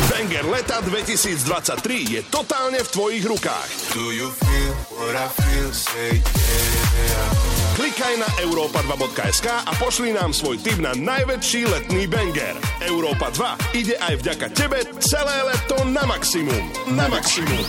Banger 0.07 0.47
leta 0.47 0.79
2023 0.87 2.15
je 2.15 2.21
totálne 2.31 2.79
v 2.79 2.89
tvojich 2.89 3.25
rukách. 3.27 3.71
Do 3.99 4.15
you 4.15 4.31
feel 4.31 4.73
what 4.95 5.15
I 5.19 5.27
feel? 5.27 5.75
Say 5.75 6.23
yeah. 6.23 7.58
Klikaj 7.79 8.19
na 8.19 8.27
europa2.sk 8.43 9.47
a 9.47 9.71
pošli 9.79 10.11
nám 10.11 10.35
svoj 10.35 10.59
tip 10.59 10.83
na 10.83 10.99
najväčší 10.99 11.63
letný 11.71 12.11
banger. 12.11 12.59
Európa 12.83 13.31
2 13.31 13.79
ide 13.79 13.95
aj 14.03 14.19
vďaka 14.19 14.47
tebe 14.51 14.83
celé 14.99 15.47
leto 15.47 15.87
na 15.87 16.03
maximum. 16.03 16.59
Na 16.91 17.07
maximum. 17.07 17.63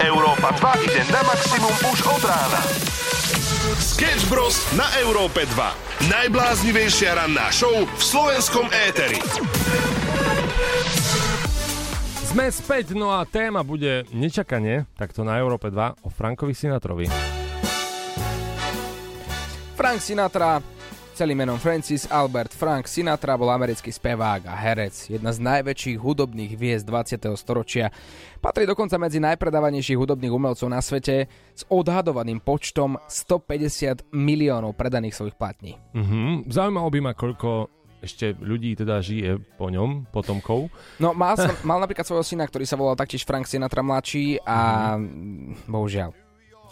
Európa 0.00 0.48
2 0.80 0.88
ide 0.88 1.00
na 1.12 1.28
maximum 1.28 1.74
už 1.92 1.98
od 2.16 2.22
rána. 2.24 2.60
Sketch 3.76 4.32
Bros. 4.32 4.64
na 4.80 4.88
Európe 5.04 5.44
2. 5.44 6.08
Najbláznivejšia 6.08 7.20
ranná 7.20 7.52
show 7.52 7.84
v 7.84 8.00
slovenskom 8.00 8.72
éteri. 8.88 9.20
Sme 12.30 12.46
späť, 12.46 12.94
no 12.94 13.10
a 13.10 13.26
téma 13.26 13.66
bude 13.66 14.06
nečakanie, 14.14 14.86
takto 14.94 15.26
na 15.26 15.42
Európe 15.42 15.66
2 15.66 16.06
o 16.06 16.08
Frankovi 16.14 16.54
Sinatrovi. 16.54 17.10
Frank 19.74 19.98
Sinatra, 19.98 20.62
celým 21.18 21.42
menom 21.42 21.58
Francis 21.58 22.06
Albert 22.06 22.54
Frank 22.54 22.86
Sinatra 22.86 23.34
bol 23.34 23.50
americký 23.50 23.90
spevák 23.90 24.46
a 24.46 24.54
herec, 24.54 25.10
jedna 25.10 25.34
z 25.34 25.42
najväčších 25.42 25.98
hudobných 25.98 26.54
hviezd 26.54 26.86
20. 26.86 27.34
storočia. 27.34 27.90
Patrí 28.38 28.62
dokonca 28.62 28.94
medzi 28.94 29.18
najpredávanejších 29.18 29.98
hudobných 29.98 30.30
umelcov 30.30 30.70
na 30.70 30.78
svete 30.78 31.26
s 31.50 31.66
odhadovaným 31.66 32.38
počtom 32.38 32.94
150 33.10 34.06
miliónov 34.14 34.78
predaných 34.78 35.18
svojich 35.18 35.34
platní. 35.34 35.74
Mhm. 35.98 36.46
Zaujímalo 36.46 36.94
by 36.94 36.98
ma, 37.02 37.12
koľko 37.18 37.79
ešte 38.00 38.32
ľudí 38.40 38.76
teda 38.76 39.04
žije 39.04 39.40
po 39.60 39.68
ňom, 39.68 40.08
potomkov. 40.08 40.72
No, 40.96 41.12
mal, 41.12 41.36
som, 41.36 41.52
mal 41.62 41.78
napríklad 41.80 42.08
svojho 42.08 42.24
syna, 42.24 42.48
ktorý 42.48 42.64
sa 42.64 42.80
volal 42.80 42.96
taktiež 42.96 43.28
Frank 43.28 43.44
Sinatra 43.44 43.84
mladší 43.84 44.40
a 44.44 44.94
mm. 44.96 45.68
bohužiaľ 45.68 46.10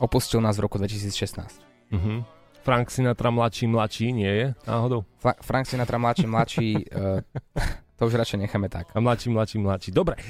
opustil 0.00 0.40
nás 0.40 0.56
v 0.56 0.64
roku 0.66 0.80
2016. 0.80 1.92
Mhm. 1.92 2.38
Frank 2.62 2.92
Sinatra 2.92 3.30
mladší, 3.32 3.64
mladší, 3.64 4.12
nie 4.12 4.28
je 4.28 4.46
náhodou? 4.68 5.00
Fra- 5.16 5.38
Frank 5.40 5.64
Sinatra 5.64 5.96
mladší, 5.96 6.26
mladší, 6.28 6.68
uh, 6.92 7.24
to 7.96 8.02
už 8.04 8.14
radšej 8.14 8.44
necháme 8.44 8.68
tak. 8.68 8.92
A 8.92 9.00
mladší, 9.00 9.32
mladší, 9.32 9.56
mladší. 9.56 9.90
Dobre. 9.94 10.20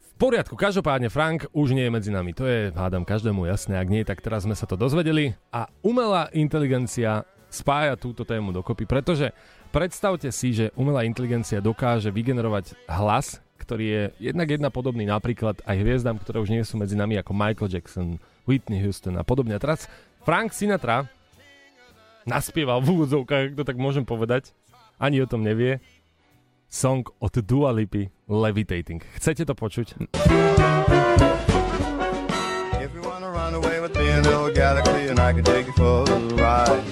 V 0.00 0.12
poriadku, 0.16 0.54
každopádne 0.56 1.10
Frank 1.10 1.50
už 1.52 1.74
nie 1.74 1.84
je 1.84 1.92
medzi 1.92 2.10
nami. 2.14 2.32
To 2.38 2.46
je, 2.46 2.70
hádam, 2.72 3.04
každému 3.04 3.50
jasné. 3.50 3.76
Ak 3.76 3.90
nie, 3.90 4.06
tak 4.06 4.22
teraz 4.22 4.46
sme 4.46 4.54
sa 4.54 4.64
to 4.64 4.78
dozvedeli. 4.78 5.34
A 5.50 5.66
umelá 5.82 6.30
inteligencia 6.32 7.26
spája 7.50 7.98
túto 7.98 8.22
tému 8.22 8.54
dokopy, 8.54 8.86
pretože 8.86 9.34
predstavte 9.74 10.30
si, 10.30 10.54
že 10.54 10.70
umelá 10.78 11.02
inteligencia 11.02 11.58
dokáže 11.58 12.14
vygenerovať 12.14 12.78
hlas, 12.86 13.42
ktorý 13.58 13.84
je 13.84 14.02
jednak 14.30 14.46
jedna 14.46 14.70
podobný 14.70 15.02
napríklad 15.02 15.58
aj 15.66 15.76
hviezdám, 15.82 16.22
ktoré 16.22 16.38
už 16.38 16.54
nie 16.54 16.62
sú 16.62 16.78
medzi 16.78 16.94
nami 16.94 17.18
ako 17.18 17.34
Michael 17.34 17.74
Jackson, 17.74 18.22
Whitney 18.46 18.78
Houston 18.86 19.18
a 19.18 19.26
podobne. 19.26 19.58
A 19.58 19.60
teraz 19.60 19.90
Frank 20.22 20.54
Sinatra 20.54 21.10
naspieval 22.22 22.86
v 22.86 23.02
úvodzovkách, 23.02 23.42
ak 23.50 23.58
to 23.58 23.66
tak 23.66 23.74
môžem 23.74 24.06
povedať, 24.06 24.54
ani 25.02 25.18
o 25.18 25.26
tom 25.26 25.42
nevie, 25.42 25.82
song 26.70 27.02
od 27.18 27.34
Dua 27.42 27.74
Lipy 27.74 28.14
Levitating. 28.30 29.02
Chcete 29.18 29.42
to 29.42 29.58
počuť? 29.58 29.98
In 34.14 34.20
a 34.20 34.22
little 34.22 34.50
galaxy 34.52 35.08
and 35.10 35.18
I 35.18 35.32
can 35.32 35.44
take 35.44 35.66
you 35.66 35.72
for 35.74 36.04
a 36.06 36.18
ride. 36.38 36.82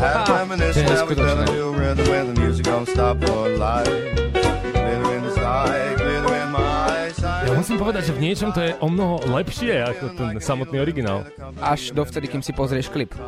Have 0.00 0.28
a 0.28 0.32
reminiscence, 0.32 0.88
now 0.88 1.06
we're 1.06 1.14
telling 1.14 1.48
you 1.52 1.72
rhythm 1.72 2.08
when 2.08 2.34
the 2.34 2.40
music 2.40 2.64
don't 2.64 2.88
stop 2.88 3.22
for 3.24 3.48
life. 3.56 3.86
Glitter 3.86 5.16
in 5.16 5.22
the 5.22 5.32
sky, 5.36 5.94
glitter 6.00 6.34
in 6.34 6.52
my 6.52 6.64
eyesight. 6.88 7.46
Ja 7.46 7.52
musím 7.52 7.76
povedať, 7.76 8.08
že 8.08 8.12
v 8.16 8.20
niečom 8.24 8.50
to 8.56 8.64
je 8.64 8.72
o 8.80 8.88
mnoho 8.88 9.20
lepšie 9.28 9.84
ako 9.84 10.16
ten 10.16 10.40
samotný 10.40 10.80
originál. 10.80 11.28
Až 11.60 11.92
dovtedy, 11.92 12.32
kým 12.32 12.40
si 12.40 12.56
pozrieš 12.56 12.88
klip. 12.88 13.12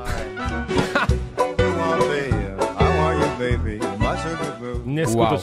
You 1.59 1.75
want 5.17 5.41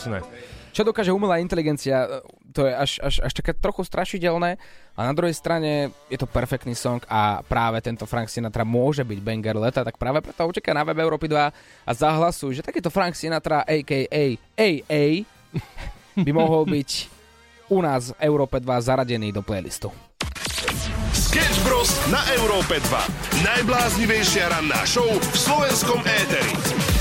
Čo 0.75 0.83
dokáže 0.83 1.15
umelá 1.15 1.39
inteligencia, 1.39 2.19
to 2.51 2.67
je 2.67 2.73
až, 2.75 2.99
až, 2.99 3.23
až 3.23 3.31
také 3.31 3.55
trochu 3.55 3.87
strašidelné 3.87 4.59
a 4.91 4.99
na 5.07 5.15
druhej 5.15 5.31
strane 5.31 5.95
je 6.11 6.19
to 6.19 6.27
perfektný 6.27 6.75
song 6.75 6.99
a 7.07 7.39
práve 7.47 7.79
tento 7.79 8.03
Frank 8.03 8.27
Sinatra 8.27 8.67
môže 8.67 9.07
byť 9.07 9.19
banger 9.23 9.55
leta, 9.55 9.87
tak 9.87 9.95
práve 9.95 10.19
preto 10.19 10.43
ho 10.43 10.51
čaká 10.51 10.75
na 10.75 10.83
web 10.83 10.99
Európy 10.99 11.31
2 11.31 11.87
a 11.87 11.91
zahlasuj, 11.95 12.59
že 12.59 12.67
takýto 12.67 12.91
Frank 12.91 13.15
Sinatra 13.15 13.63
a.k.a. 13.63 14.35
AA 14.59 15.23
by 16.19 16.31
mohol 16.35 16.67
byť 16.67 16.89
u 17.71 17.79
nás 17.79 18.11
v 18.11 18.27
Európe 18.27 18.59
2 18.59 18.67
zaradený 18.67 19.31
do 19.31 19.39
playlistu. 19.39 19.95
Sketch 21.15 21.63
Bros. 21.63 21.87
na 22.11 22.19
Európe 22.35 22.83
2. 22.83 23.47
Najbláznivejšia 23.47 24.51
ranná 24.51 24.83
show 24.83 25.07
v 25.07 25.35
slovenskom 25.39 26.03
éteri. 26.03 26.94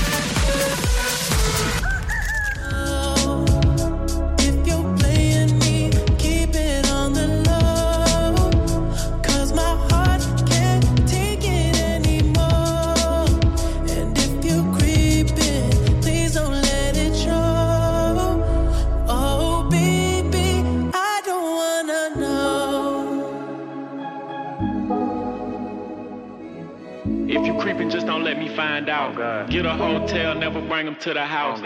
Out. 29.35 29.49
Get 29.49 29.65
a 29.65 29.75
hotel, 29.75 30.35
never 30.35 30.61
bring 30.61 30.85
them 30.85 30.95
to 30.95 31.13
the 31.13 31.25
house. 31.25 31.59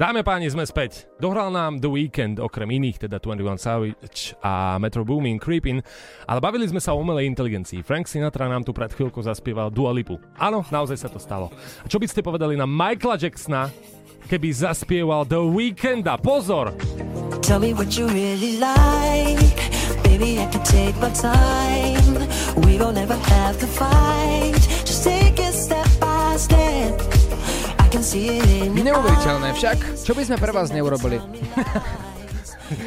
Dáme 0.00 0.24
páni, 0.24 0.48
sme 0.48 0.64
späť. 0.64 1.12
Dohral 1.20 1.52
nám 1.52 1.76
The 1.76 1.92
Weekend, 1.92 2.40
okrem 2.40 2.72
iných, 2.72 3.04
teda 3.04 3.20
21 3.20 3.60
Savage 3.60 4.32
a 4.40 4.80
Metro 4.80 5.04
Boomin 5.04 5.36
Creepin, 5.36 5.84
ale 6.24 6.40
bavili 6.40 6.64
sme 6.64 6.80
sa 6.80 6.96
o 6.96 7.04
umelej 7.04 7.28
inteligencii. 7.28 7.84
Frank 7.84 8.08
Sinatra 8.08 8.48
nám 8.48 8.64
tu 8.64 8.72
pred 8.72 8.88
chvíľkou 8.88 9.20
zaspieval 9.20 9.68
Dua 9.68 9.92
Lipu. 9.92 10.16
Áno, 10.40 10.64
naozaj 10.72 10.96
sa 10.96 11.12
to 11.12 11.20
stalo. 11.20 11.52
A 11.84 11.86
čo 11.92 12.00
by 12.00 12.08
ste 12.08 12.24
povedali 12.24 12.56
na 12.56 12.64
Michaela 12.64 13.20
Jacksona, 13.20 13.68
keby 14.30 14.54
zaspieval 14.54 15.26
The 15.26 15.42
Weekenda? 15.42 16.14
Pozor! 16.14 16.70
Tell 17.42 17.58
me 17.58 17.74
what 17.74 17.98
you 17.98 18.06
really 18.06 18.62
like. 18.62 19.58
Baby, 20.06 20.38
I 20.38 20.46
can 20.46 20.62
take 20.62 20.94
my 21.02 21.10
time. 21.10 22.30
We 22.62 22.78
don't 22.78 22.94
ever 22.94 23.18
have 23.18 23.58
to 23.58 23.66
fight. 23.66 24.54
Just 24.86 25.02
take 25.02 25.42
it 25.42 25.50
step 25.50 25.90
by 25.98 26.38
step. 26.38 26.94
Neuveriteľné 28.70 29.50
však. 29.50 29.98
Čo 29.98 30.14
by 30.14 30.22
sme 30.22 30.36
pre 30.38 30.54
vás 30.54 30.70
neurobili? 30.70 31.18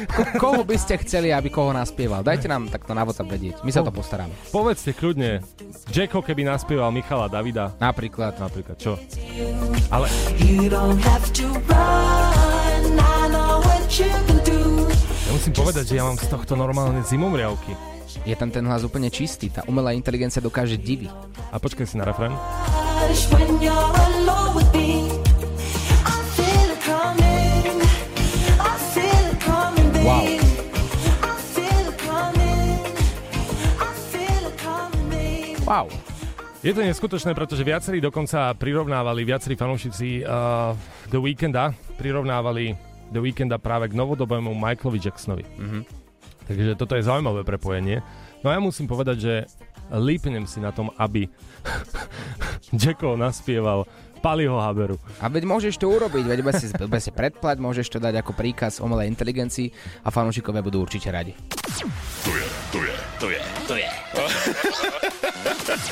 Ko- 0.08 0.32
koho 0.40 0.60
by 0.64 0.76
ste 0.78 0.98
chceli, 1.02 1.30
aby 1.30 1.48
koho 1.50 1.70
naspieval? 1.70 2.24
Dajte 2.24 2.48
nám 2.48 2.68
takto 2.68 2.92
na 2.92 3.04
WhatsApp 3.04 3.30
vedieť. 3.30 3.60
My 3.62 3.70
sa 3.70 3.84
to 3.84 3.92
postaráme. 3.92 4.32
Povedzte 4.50 4.92
kľudne, 4.92 5.44
Jacko 5.90 6.20
keby 6.20 6.46
naspieval 6.46 6.90
Michala 6.90 7.28
Davida. 7.28 7.74
Napríklad. 7.78 8.36
Napríklad, 8.40 8.76
čo? 8.80 8.96
Ale 9.90 10.06
ja 15.24 15.30
musím 15.32 15.52
povedať, 15.54 15.84
že 15.86 15.94
ja 15.98 16.04
mám 16.04 16.18
z 16.18 16.26
tohto 16.26 16.54
normálne 16.58 17.02
zimomriavky. 17.06 17.74
Je 18.24 18.32
tam 18.38 18.48
ten 18.48 18.64
hlas 18.64 18.86
úplne 18.86 19.10
čistý. 19.10 19.50
Tá 19.50 19.66
umelá 19.68 19.92
inteligencia 19.92 20.40
dokáže 20.40 20.78
divy. 20.78 21.10
A 21.52 21.58
počkaj 21.58 21.84
si 21.84 21.98
na 21.98 22.06
refrén. 22.08 22.32
Wow. 35.64 35.88
Je 36.60 36.76
to 36.76 36.84
neskutočné, 36.84 37.32
pretože 37.32 37.64
viacerí 37.64 37.96
dokonca 37.96 38.52
prirovnávali, 38.52 39.24
viacerí 39.24 39.56
fanúšici 39.56 40.20
uh, 40.20 40.76
The 41.08 41.16
Weekenda 41.16 41.72
prirovnávali 41.96 42.76
The 43.08 43.20
Weekenda 43.20 43.56
práve 43.56 43.88
k 43.88 43.96
novodobému 43.96 44.52
Michaelovi 44.52 45.00
Jacksonovi. 45.00 45.44
Mhm. 45.56 45.80
Takže 46.44 46.76
toto 46.76 46.92
je 47.00 47.08
zaujímavé 47.08 47.48
prepojenie. 47.48 48.04
No 48.44 48.52
a 48.52 48.56
ja 48.56 48.60
musím 48.60 48.84
povedať, 48.84 49.16
že 49.16 49.34
lípnem 49.88 50.44
si 50.44 50.60
na 50.60 50.68
tom, 50.68 50.92
aby 51.00 51.32
Jacko 52.80 53.16
naspieval 53.16 53.88
Paliho 54.20 54.60
Haberu. 54.60 55.00
A 55.20 55.32
veď 55.32 55.48
môžeš 55.48 55.80
to 55.80 55.88
urobiť, 55.88 56.24
veď 56.28 56.40
bez 56.44 56.60
si, 56.60 56.68
bez 56.72 57.08
si 57.08 57.12
predplať, 57.12 57.56
môžeš 57.60 57.88
to 57.88 57.98
dať 58.00 58.20
ako 58.20 58.36
príkaz 58.36 58.84
umelej 58.84 59.08
inteligencii 59.08 59.72
a 60.04 60.12
fanúšikovia 60.12 60.60
budú 60.60 60.84
určite 60.84 61.08
radi. 61.08 61.32
To 62.24 62.32
je, 62.32 62.53
to 63.24 63.32
je, 63.32 63.42
to 63.64 63.74
je. 63.80 63.90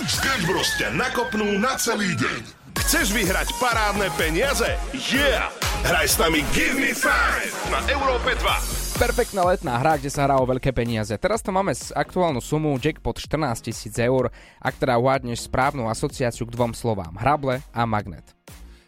Sketch 0.04 0.44
Bros 0.44 0.68
ťa 0.76 0.92
nakopnú 0.92 1.56
na 1.56 1.80
celý 1.80 2.12
deň. 2.12 2.60
Chceš 2.84 3.16
vyhrať 3.16 3.56
parádne 3.56 4.12
peniaze? 4.20 4.68
Yeah! 4.92 5.48
Hraj 5.80 6.12
s 6.12 6.20
nami 6.20 6.44
Give 6.52 6.76
Me 6.76 6.92
Five 6.92 7.48
na 7.72 7.80
Európe 7.88 8.36
2. 8.36 9.00
Perfektná 9.00 9.48
letná 9.48 9.80
hra, 9.80 9.96
kde 9.96 10.12
sa 10.12 10.28
hrá 10.28 10.36
o 10.36 10.44
veľké 10.44 10.76
peniaze. 10.76 11.16
Teraz 11.16 11.40
to 11.40 11.56
máme 11.56 11.72
s 11.72 11.88
aktuálnu 11.96 12.44
sumu 12.44 12.76
jackpot 12.76 13.16
14 13.16 13.64
tisíc 13.64 13.96
eur, 13.96 14.28
ak 14.60 14.76
teda 14.76 15.00
uvádneš 15.00 15.48
správnu 15.48 15.88
asociáciu 15.88 16.44
k 16.44 16.52
dvom 16.52 16.76
slovám. 16.76 17.16
Hrable 17.16 17.64
a 17.72 17.88
magnet. 17.88 18.28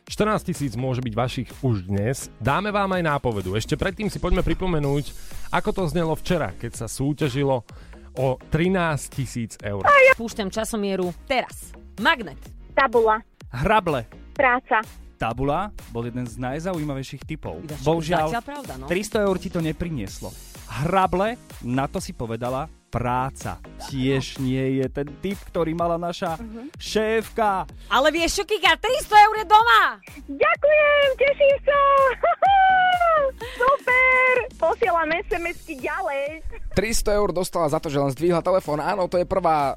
14 0.04 0.44
tisíc 0.44 0.76
môže 0.76 1.00
byť 1.00 1.14
vašich 1.16 1.48
už 1.64 1.88
dnes. 1.88 2.28
Dáme 2.37 2.68
vám 2.68 2.92
aj 2.92 3.09
nápovedu. 3.09 3.57
Ešte 3.57 3.72
predtým 3.80 4.12
si 4.12 4.20
poďme 4.20 4.44
pripomenúť, 4.44 5.16
ako 5.48 5.70
to 5.72 5.83
znelo 5.88 6.12
včera, 6.12 6.52
keď 6.52 6.85
sa 6.85 6.87
súťažilo 6.92 7.64
o 8.14 8.38
13 8.50 9.11
tisíc 9.11 9.59
eur. 9.62 9.83
Púšťam 10.14 10.50
časomieru 10.50 11.11
teraz. 11.27 11.74
Magnet. 11.98 12.38
Tabula. 12.74 13.22
Hrable. 13.50 14.07
Práca. 14.35 14.83
Tabula 15.14 15.70
bol 15.94 16.11
jeden 16.11 16.27
z 16.27 16.38
najzaujímavejších 16.42 17.22
typov. 17.22 17.62
Bohužiaľ, 17.87 18.35
pravda, 18.42 18.74
no. 18.79 18.90
300 18.90 19.27
eur 19.31 19.37
ti 19.38 19.48
to 19.50 19.62
neprinieslo. 19.62 20.35
Hrable, 20.83 21.38
na 21.62 21.87
to 21.87 22.03
si 22.03 22.11
povedala 22.11 22.66
práca. 22.94 23.59
Tiež 23.90 24.38
nie 24.38 24.78
je 24.78 24.87
ten 24.87 25.11
typ, 25.18 25.35
ktorý 25.50 25.74
mala 25.74 25.98
naša 25.98 26.38
šéfka. 26.78 27.66
Ale 27.90 28.14
vieš 28.14 28.38
čo, 28.38 28.44
Kika, 28.46 28.78
300 28.78 29.24
eur 29.26 29.35
je 29.42 29.46
doma! 29.50 29.83
Ďakujem, 30.30 31.09
teším 31.18 31.59
sa. 31.66 31.78
Super. 33.59 34.33
Posielam 34.54 35.11
SMS-ky 35.11 35.83
ďalej. 35.83 36.46
300 36.78 37.18
eur 37.18 37.30
dostala 37.35 37.66
za 37.66 37.83
to, 37.83 37.90
že 37.90 37.98
len 37.98 38.14
zdvihla 38.14 38.46
telefón. 38.46 38.78
Áno, 38.78 39.11
to 39.11 39.18
je 39.18 39.26
prvá 39.26 39.74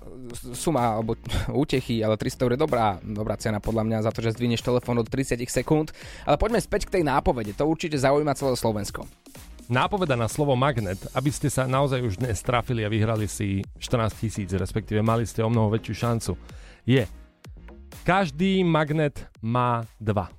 suma 0.54 1.02
alebo 1.02 1.18
útechy, 1.66 2.06
ale 2.06 2.22
300 2.22 2.46
eur 2.46 2.54
je 2.54 2.62
dobrá, 2.62 3.02
dobrá 3.02 3.34
cena 3.42 3.58
podľa 3.58 3.84
mňa 3.86 3.98
za 4.06 4.12
to, 4.14 4.22
že 4.22 4.38
zdvihneš 4.38 4.62
telefón 4.62 5.02
od 5.02 5.10
30 5.10 5.42
sekúnd. 5.50 5.90
Ale 6.26 6.38
poďme 6.38 6.62
späť 6.62 6.86
k 6.86 7.02
tej 7.02 7.04
nápovede. 7.06 7.58
To 7.58 7.66
určite 7.66 7.98
zaujíma 7.98 8.38
celé 8.38 8.54
Slovensko. 8.54 9.10
Nápoveda 9.68 10.16
na 10.16 10.32
slovo 10.32 10.56
magnet, 10.56 10.96
aby 11.12 11.28
ste 11.28 11.52
sa 11.52 11.68
naozaj 11.68 12.00
už 12.00 12.24
dnes 12.24 12.40
trafili 12.40 12.88
a 12.88 12.90
vyhrali 12.90 13.28
si 13.28 13.60
14 13.84 14.16
tisíc, 14.16 14.48
respektíve 14.56 15.04
mali 15.04 15.28
ste 15.28 15.44
o 15.44 15.52
mnoho 15.52 15.68
väčšiu 15.76 15.96
šancu, 16.08 16.32
je 16.88 17.04
každý 18.08 18.64
magnet 18.64 19.28
má 19.44 19.84
dva. 20.00 20.32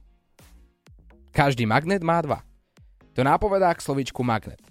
Každý 1.28 1.68
magnet 1.68 2.00
má 2.00 2.24
dva. 2.24 2.40
To 3.12 3.20
nápovedá 3.20 3.68
k 3.76 3.84
slovíčku 3.84 4.24
magnet. 4.24 4.64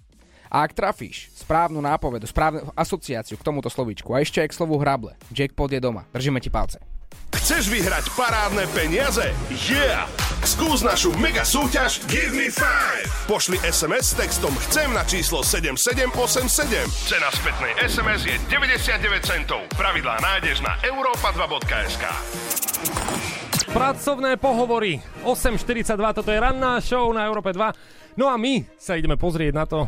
A 0.50 0.66
ak 0.66 0.74
trafíš 0.74 1.30
správnu 1.38 1.78
nápovedu, 1.78 2.26
správnu 2.26 2.74
asociáciu 2.74 3.38
k 3.38 3.46
tomuto 3.46 3.70
slovíčku 3.70 4.10
a 4.10 4.18
ešte 4.18 4.42
aj 4.42 4.50
k 4.50 4.58
slovu 4.58 4.74
hrable, 4.82 5.14
jackpot 5.30 5.70
je 5.70 5.78
doma. 5.78 6.02
Držíme 6.10 6.42
ti 6.42 6.50
palce. 6.50 6.82
Chceš 7.48 7.72
vyhrať 7.72 8.12
parádne 8.12 8.68
peniaze? 8.76 9.32
Yeah! 9.48 10.04
Skús 10.44 10.86
našu 10.86 11.16
mega 11.16 11.42
súťaž 11.48 12.04
Give 12.06 12.30
Me 12.30 12.52
Five. 12.52 13.08
Pošli 13.24 13.56
SMS 13.64 14.12
s 14.12 14.20
textom 14.20 14.52
Chcem 14.68 14.92
na 14.92 15.00
číslo 15.02 15.40
7787. 15.40 16.86
Cena 17.08 17.32
spätnej 17.32 17.72
SMS 17.84 18.22
je 18.28 18.36
99 18.52 19.24
centov. 19.24 19.64
Pravidlá 19.74 20.20
nájdeš 20.20 20.60
na 20.60 20.76
europa2.sk. 20.84 22.04
Pracovné 23.72 24.36
pohovory 24.36 25.00
8.42, 25.24 26.16
toto 26.16 26.30
je 26.32 26.38
ranná 26.40 26.80
show 26.84 27.12
na 27.12 27.24
Európe 27.28 27.52
2. 27.52 28.20
No 28.20 28.32
a 28.32 28.36
my 28.36 28.64
sa 28.76 28.96
ideme 28.96 29.20
pozrieť 29.20 29.52
na 29.56 29.64
to, 29.64 29.84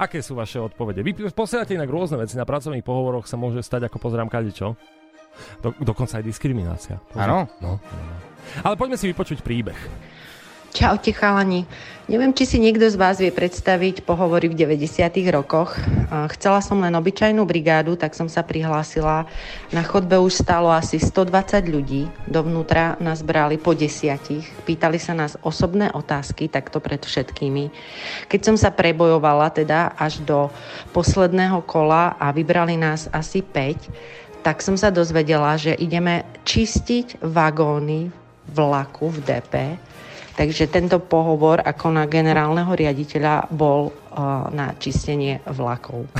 aké 0.00 0.20
sú 0.20 0.36
vaše 0.36 0.56
odpovede. 0.56 1.04
Vy 1.04 1.28
posielate 1.32 1.76
inak 1.76 1.92
rôzne 1.92 2.16
veci, 2.20 2.36
na 2.36 2.48
pracovných 2.48 2.84
pohovoroch 2.86 3.28
sa 3.28 3.36
môže 3.36 3.60
stať, 3.60 3.92
ako 3.92 3.96
pozerám 3.96 4.32
kadečo. 4.32 4.76
Do, 5.62 5.74
dokonca 5.80 6.18
aj 6.18 6.24
diskriminácia. 6.24 7.00
Áno? 7.16 7.48
No, 7.58 7.78
no, 7.80 7.82
no. 7.82 8.14
Ale 8.66 8.74
poďme 8.76 8.98
si 8.98 9.08
vypočuť 9.08 9.40
príbeh. 9.40 9.78
Čaute 10.72 11.12
chalani. 11.12 11.68
Neviem, 12.08 12.32
či 12.32 12.48
si 12.48 12.56
niekto 12.56 12.88
z 12.88 12.96
vás 12.96 13.20
vie 13.20 13.28
predstaviť 13.28 14.08
pohovory 14.08 14.48
v 14.48 14.56
90. 14.56 15.04
rokoch. 15.30 15.76
Chcela 16.32 16.64
som 16.64 16.80
len 16.80 16.96
obyčajnú 16.96 17.44
brigádu, 17.44 17.92
tak 17.94 18.16
som 18.16 18.24
sa 18.24 18.40
prihlásila. 18.40 19.28
Na 19.68 19.84
chodbe 19.84 20.16
už 20.16 20.32
stálo 20.32 20.72
asi 20.72 20.96
120 20.96 21.68
ľudí. 21.68 22.08
Dovnútra 22.24 22.96
nás 23.04 23.20
brali 23.20 23.60
po 23.60 23.76
desiatich. 23.76 24.48
Pýtali 24.64 24.96
sa 24.96 25.12
nás 25.12 25.36
osobné 25.44 25.92
otázky, 25.92 26.48
takto 26.48 26.80
pred 26.80 27.04
všetkými. 27.04 27.68
Keď 28.32 28.40
som 28.40 28.56
sa 28.56 28.72
prebojovala 28.72 29.52
teda 29.52 29.92
až 29.94 30.24
do 30.24 30.48
posledného 30.96 31.60
kola 31.68 32.16
a 32.16 32.32
vybrali 32.32 32.80
nás 32.80 33.12
asi 33.12 33.44
5, 33.44 33.92
tak 34.42 34.60
som 34.60 34.74
sa 34.74 34.90
dozvedela, 34.90 35.54
že 35.54 35.78
ideme 35.78 36.26
čistiť 36.42 37.22
vagóny 37.22 38.10
vlaku 38.50 39.14
v 39.14 39.18
DP. 39.22 39.54
Takže 40.32 40.66
tento 40.72 40.96
pohovor 40.98 41.60
ako 41.60 41.92
na 41.92 42.08
generálneho 42.08 42.72
riaditeľa 42.72 43.52
bol 43.52 43.92
uh, 43.92 44.48
na 44.50 44.74
čistenie 44.76 45.40
vlakov. 45.46 46.04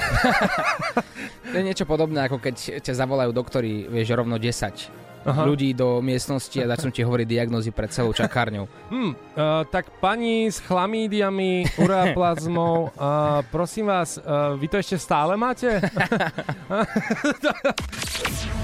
To 1.52 1.60
je 1.60 1.68
niečo 1.68 1.84
podobné, 1.84 2.24
ako 2.24 2.40
keď 2.40 2.80
ťa 2.80 2.96
zavolajú 2.96 3.28
doktori, 3.28 3.84
vieš, 3.84 4.16
rovno 4.16 4.40
10 4.40 5.11
Aha. 5.22 5.46
ľudí 5.46 5.70
do 5.70 6.02
miestnosti 6.02 6.58
a 6.58 6.66
začnú 6.74 6.90
ti 6.90 7.06
hovoriť 7.06 7.26
diagnózy 7.26 7.70
pred 7.70 7.94
celou 7.94 8.10
čakárňou. 8.10 8.66
Hm, 8.90 9.12
uh, 9.14 9.62
tak 9.70 9.94
pani 10.02 10.50
s 10.50 10.58
chlamídiami, 10.66 11.78
ureaplazmou, 11.78 12.90
uh, 12.90 13.46
prosím 13.54 13.86
vás, 13.86 14.18
uh, 14.18 14.58
vy 14.58 14.66
to 14.66 14.76
ešte 14.82 14.98
stále 14.98 15.38
máte? 15.38 15.78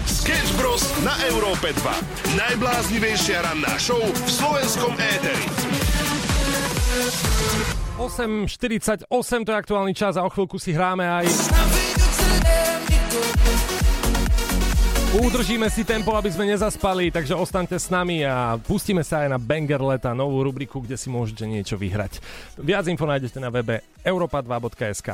Sketch 0.09 0.53
Bros. 0.59 0.83
na 1.07 1.15
Európe 1.31 1.71
2. 1.73 2.37
Najbláznivejšia 2.37 3.39
ranná 3.47 3.79
show 3.79 4.01
v 4.03 4.29
slovenskom 4.29 4.93
éteri. 4.99 5.47
8.48 7.99 9.11
to 9.43 9.51
je 9.51 9.57
aktuálny 9.59 9.95
čas 9.95 10.15
a 10.15 10.23
o 10.23 10.31
chvíľku 10.31 10.59
si 10.59 10.71
hráme 10.71 11.03
aj... 11.03 11.27
Udržíme 15.09 15.73
si 15.73 15.89
tempo, 15.89 16.13
aby 16.13 16.29
sme 16.29 16.45
nezaspali, 16.53 17.09
takže 17.09 17.33
ostaňte 17.33 17.81
s 17.81 17.89
nami 17.89 18.29
a 18.29 18.61
pustíme 18.61 19.01
sa 19.01 19.25
aj 19.25 19.33
na 19.33 19.39
Banger 19.41 19.81
Leta, 19.81 20.13
novú 20.13 20.45
rubriku, 20.45 20.85
kde 20.85 21.01
si 21.01 21.09
môžete 21.09 21.49
niečo 21.49 21.81
vyhrať. 21.81 22.21
Viac 22.61 22.85
info 22.93 23.09
nájdete 23.09 23.41
na 23.41 23.49
webe 23.49 23.81
europa2.sk. 24.05 25.09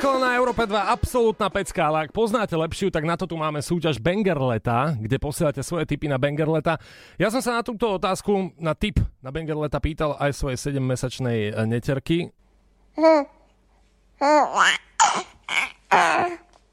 Cynical 0.00 0.16
na 0.16 0.32
Európe 0.32 0.64
2, 0.64 0.96
absolútna 0.96 1.52
pecka, 1.52 1.84
ale 1.84 2.08
ak 2.08 2.16
poznáte 2.16 2.56
lepšiu, 2.56 2.88
tak 2.88 3.04
na 3.04 3.20
to 3.20 3.28
tu 3.28 3.36
máme 3.36 3.60
súťaž 3.60 4.00
Banger 4.00 4.40
Leta, 4.40 4.96
kde 4.96 5.20
posielate 5.20 5.60
svoje 5.60 5.84
tipy 5.84 6.08
na 6.08 6.16
Banger 6.16 6.48
Leta. 6.48 6.80
Ja 7.20 7.28
som 7.28 7.44
sa 7.44 7.60
na 7.60 7.60
túto 7.60 8.00
otázku, 8.00 8.48
na 8.56 8.72
tip 8.72 8.96
na 9.20 9.28
Banger 9.28 9.60
Leta 9.60 9.76
pýtal 9.76 10.16
aj 10.16 10.32
svojej 10.32 10.56
7-mesačnej 10.56 11.52
e, 11.52 11.68
neterky. 11.68 12.32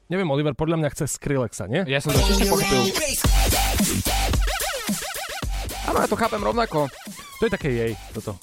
Neviem, 0.08 0.28
Oliver, 0.32 0.56
podľa 0.56 0.80
mňa 0.80 0.88
chce 0.96 1.20
Skrillexa, 1.20 1.68
nie? 1.68 1.84
Ja 1.84 2.00
som 2.00 2.16
to 2.16 2.24
tiež 2.24 2.48
nepochopil. 2.48 2.80
Áno, 5.84 6.00
ja 6.00 6.08
to 6.08 6.16
chápem 6.16 6.40
rovnako. 6.40 6.88
To 7.12 7.42
je 7.44 7.52
také 7.52 7.68
jej, 7.76 7.92
toto. 8.16 8.40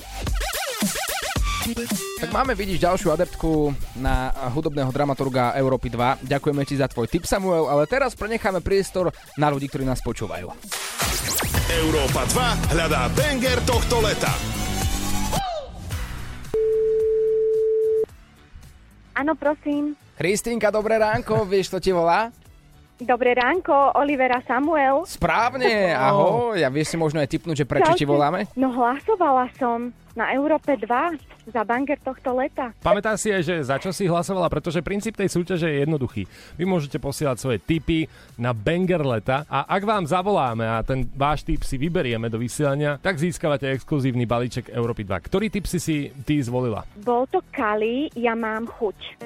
Tak 2.22 2.30
máme 2.30 2.54
vidíš 2.54 2.86
ďalšiu 2.86 3.10
adeptku 3.10 3.74
na 3.98 4.30
hudobného 4.54 4.94
dramaturga 4.94 5.58
Európy 5.58 5.90
2. 5.90 6.22
Ďakujeme 6.22 6.62
ti 6.62 6.78
za 6.78 6.86
tvoj 6.86 7.10
tip, 7.10 7.26
Samuel, 7.26 7.66
ale 7.66 7.90
teraz 7.90 8.14
prenecháme 8.14 8.62
priestor 8.62 9.10
na 9.34 9.50
ľudí, 9.50 9.66
ktorí 9.66 9.82
nás 9.82 9.98
počúvajú. 10.06 10.54
Európa 11.66 12.22
2 12.70 12.74
hľadá 12.78 13.10
banger 13.18 13.58
tohto 13.66 13.98
leta. 14.06 14.30
Áno, 19.18 19.34
prosím. 19.34 19.98
Kristýnka, 20.22 20.70
dobré 20.70 21.02
ránko, 21.02 21.50
vieš, 21.50 21.74
to 21.74 21.80
ti 21.82 21.90
volá? 21.90 22.30
Dobré 22.96 23.36
ránko, 23.36 23.92
Olivera 24.00 24.40
Samuel. 24.48 25.04
Správne, 25.04 25.92
ahoj. 25.92 26.56
Ja 26.56 26.72
vieš 26.72 26.96
si 26.96 26.98
možno 26.98 27.20
aj 27.20 27.28
tipnúť, 27.28 27.64
že 27.64 27.66
prečo 27.68 27.92
ti 27.92 28.08
voláme? 28.08 28.48
No 28.56 28.72
hlasovala 28.72 29.52
som 29.60 29.92
na 30.16 30.32
Európe 30.32 30.80
2 30.80 31.52
za 31.52 31.62
banger 31.68 32.00
tohto 32.00 32.40
leta. 32.40 32.72
Pamätá 32.80 33.20
si 33.20 33.36
aj, 33.36 33.44
že 33.44 33.56
za 33.68 33.76
čo 33.84 33.92
si 33.92 34.08
hlasovala, 34.08 34.48
pretože 34.48 34.80
princíp 34.80 35.20
tej 35.20 35.28
súťaže 35.28 35.68
je 35.68 35.84
jednoduchý. 35.84 36.24
Vy 36.56 36.64
môžete 36.64 36.96
posielať 36.96 37.36
svoje 37.36 37.60
tipy 37.60 38.08
na 38.40 38.56
Banger 38.56 39.04
leta 39.04 39.44
a 39.52 39.68
ak 39.68 39.84
vám 39.84 40.08
zavoláme 40.08 40.64
a 40.64 40.80
ten 40.80 41.04
váš 41.20 41.44
tip 41.44 41.68
si 41.68 41.76
vyberieme 41.76 42.32
do 42.32 42.40
vysielania, 42.40 42.96
tak 43.04 43.20
získavate 43.20 43.76
exkluzívny 43.76 44.24
balíček 44.24 44.72
Európy 44.72 45.04
2. 45.04 45.20
Ktorý 45.20 45.52
tip 45.52 45.68
si 45.68 45.84
si 45.84 46.16
ty 46.24 46.40
zvolila? 46.40 46.88
Bol 47.04 47.28
to 47.28 47.44
Kali, 47.52 48.08
ja 48.16 48.40
mám 48.40 48.72
chuť. 48.72 49.20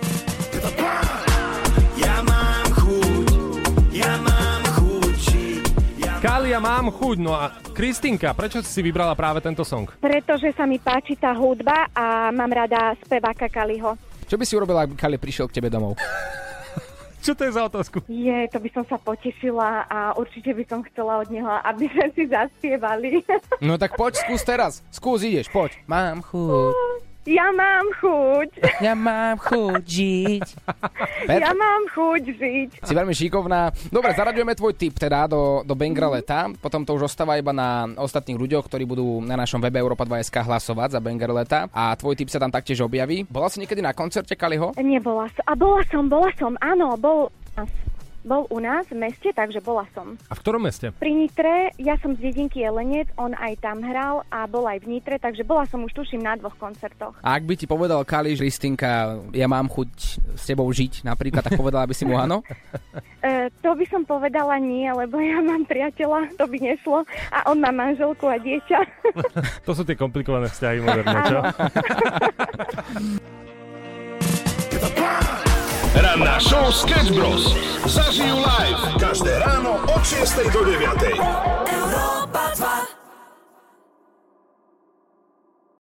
Ja 2.00 2.24
mám 2.26 2.68
chuť, 2.74 3.19
ja 4.00 4.16
mám 4.24 4.64
chuť 4.80 5.16
žiť. 5.28 5.64
Kália, 6.24 6.60
mám 6.64 6.88
chuť. 6.92 7.18
No 7.20 7.36
a 7.36 7.52
Kristinka, 7.76 8.32
prečo 8.32 8.64
si 8.64 8.72
si 8.72 8.82
vybrala 8.84 9.12
práve 9.16 9.44
tento 9.44 9.68
song? 9.68 9.92
Pretože 10.00 10.56
sa 10.56 10.64
mi 10.64 10.80
páči 10.80 11.20
tá 11.20 11.36
hudba 11.36 11.92
a 11.92 12.32
mám 12.32 12.52
rada 12.52 12.96
speváka 13.04 13.52
Kaliho. 13.52 14.00
Čo 14.28 14.36
by 14.40 14.44
si 14.48 14.56
urobila, 14.56 14.88
ak 14.88 14.94
by 14.94 14.98
Kali 15.00 15.18
prišiel 15.20 15.52
k 15.52 15.60
tebe 15.60 15.68
domov? 15.68 16.00
Čo 17.26 17.36
to 17.36 17.44
je 17.44 17.52
za 17.52 17.68
otázku? 17.68 18.08
Je, 18.08 18.48
to 18.48 18.64
by 18.64 18.70
som 18.72 18.88
sa 18.88 18.96
potešila 18.96 19.92
a 19.92 20.16
určite 20.16 20.56
by 20.56 20.64
som 20.64 20.80
chcela 20.88 21.20
od 21.20 21.28
neho, 21.28 21.52
aby 21.68 21.92
sme 21.92 22.08
si 22.16 22.24
zaspievali. 22.32 23.20
No 23.60 23.76
tak 23.76 24.00
poď, 24.00 24.24
skús 24.24 24.40
teraz. 24.48 24.80
Skús, 24.88 25.20
ideš, 25.28 25.52
poď. 25.52 25.76
Mám 25.84 26.24
chuť. 26.24 27.09
Ja 27.30 27.54
mám 27.54 27.86
chuť. 28.02 28.50
Ja 28.82 28.98
mám 28.98 29.38
chuť 29.38 29.84
žiť. 29.86 30.46
Per- 31.30 31.42
Ja 31.46 31.54
mám 31.54 31.86
chuť 31.94 32.24
žiť. 32.26 32.70
Si 32.82 32.94
veľmi 32.98 33.14
šikovná. 33.14 33.70
Dobre, 33.94 34.18
zaraďujeme 34.18 34.58
tvoj 34.58 34.74
tip 34.74 34.98
teda 34.98 35.30
do, 35.30 35.62
do 35.62 35.78
Bengra 35.78 36.10
leta. 36.10 36.50
Potom 36.58 36.82
to 36.82 36.98
už 36.98 37.06
ostáva 37.06 37.38
iba 37.38 37.54
na 37.54 37.86
ostatných 38.02 38.34
ľuďoch, 38.34 38.66
ktorí 38.66 38.90
budú 38.90 39.22
na 39.22 39.38
našom 39.38 39.62
webe 39.62 39.78
Europa 39.78 40.10
2.sk 40.10 40.42
hlasovať 40.42 40.98
za 40.98 41.00
Bengar 41.06 41.30
leta. 41.30 41.70
A 41.70 41.94
tvoj 41.94 42.18
tip 42.18 42.34
sa 42.34 42.42
tam 42.42 42.50
taktiež 42.50 42.82
objaví. 42.82 43.30
Bola 43.30 43.46
si 43.54 43.62
niekedy 43.62 43.86
na 43.86 43.94
koncerte 43.94 44.34
Kaliho? 44.34 44.74
Nebola 44.82 45.30
som. 45.30 45.46
A 45.46 45.54
bola 45.54 45.82
som, 45.86 46.04
bola 46.10 46.30
som, 46.34 46.58
áno, 46.66 46.98
bol, 46.98 47.30
bol 48.22 48.46
u 48.52 48.62
nás 48.62 48.86
v 48.92 49.02
meste, 49.02 49.32
takže 49.34 49.64
bola 49.64 49.88
som. 49.98 50.14
A 50.30 50.38
v 50.38 50.42
ktorom 50.46 50.62
meste? 50.62 50.94
Pri 50.94 51.16
Nitre, 51.16 51.74
ja 51.82 51.98
som 51.98 52.14
z 52.14 52.30
dedinky 52.30 52.62
Jelenec, 52.62 53.10
on 53.18 53.34
aj 53.34 53.58
tam 53.64 53.82
hral 53.82 54.22
a 54.30 54.46
bol 54.46 54.68
aj 54.70 54.86
v 54.86 54.98
Nitre, 54.98 55.18
takže 55.18 55.42
bola 55.42 55.66
som 55.66 55.82
už 55.82 55.96
tuším 55.96 56.22
na 56.22 56.38
dvoch 56.38 56.56
koncertoch. 56.60 57.18
A 57.26 57.34
ak 57.34 57.48
by 57.48 57.56
ti 57.58 57.66
povedal 57.66 58.04
Kali, 58.04 58.38
že 58.38 58.46
Kristinka, 58.50 59.22
ja 59.32 59.48
mám 59.48 59.70
chuť 59.70 59.90
s 60.36 60.44
tebou 60.44 60.66
žiť 60.68 61.08
napríklad, 61.08 61.46
tak 61.46 61.56
povedala 61.56 61.88
by 61.88 61.96
si 61.96 62.04
mu 62.04 62.20
áno? 62.20 62.44
E, 63.20 63.52
to 63.60 63.76
by 63.76 63.84
som 63.92 64.08
povedala 64.08 64.56
nie, 64.64 64.88
lebo 64.88 65.20
ja 65.20 65.44
mám 65.44 65.68
priateľa, 65.68 66.40
to 66.40 66.48
by 66.48 66.56
nešlo 66.56 67.04
a 67.36 67.52
on 67.52 67.60
má 67.60 67.68
manželku 67.68 68.32
a 68.32 68.40
dieťa. 68.40 68.80
To 69.68 69.76
sú 69.76 69.84
tie 69.84 70.00
komplikované 70.00 70.48
vzťahy 70.48 70.80
moderné, 70.80 71.20
čo? 71.28 71.40
Ranná 76.00 76.40
show 76.40 76.72
Sketch 76.72 77.12
Bros. 77.12 77.52
Zažijú 77.84 78.40
live 78.40 78.84
každé 78.96 79.36
ráno 79.44 79.84
od 79.84 80.04
6 80.04 80.48
do 80.56 80.64
9. 80.64 81.20
Európa 81.68 82.56
2 82.56 82.99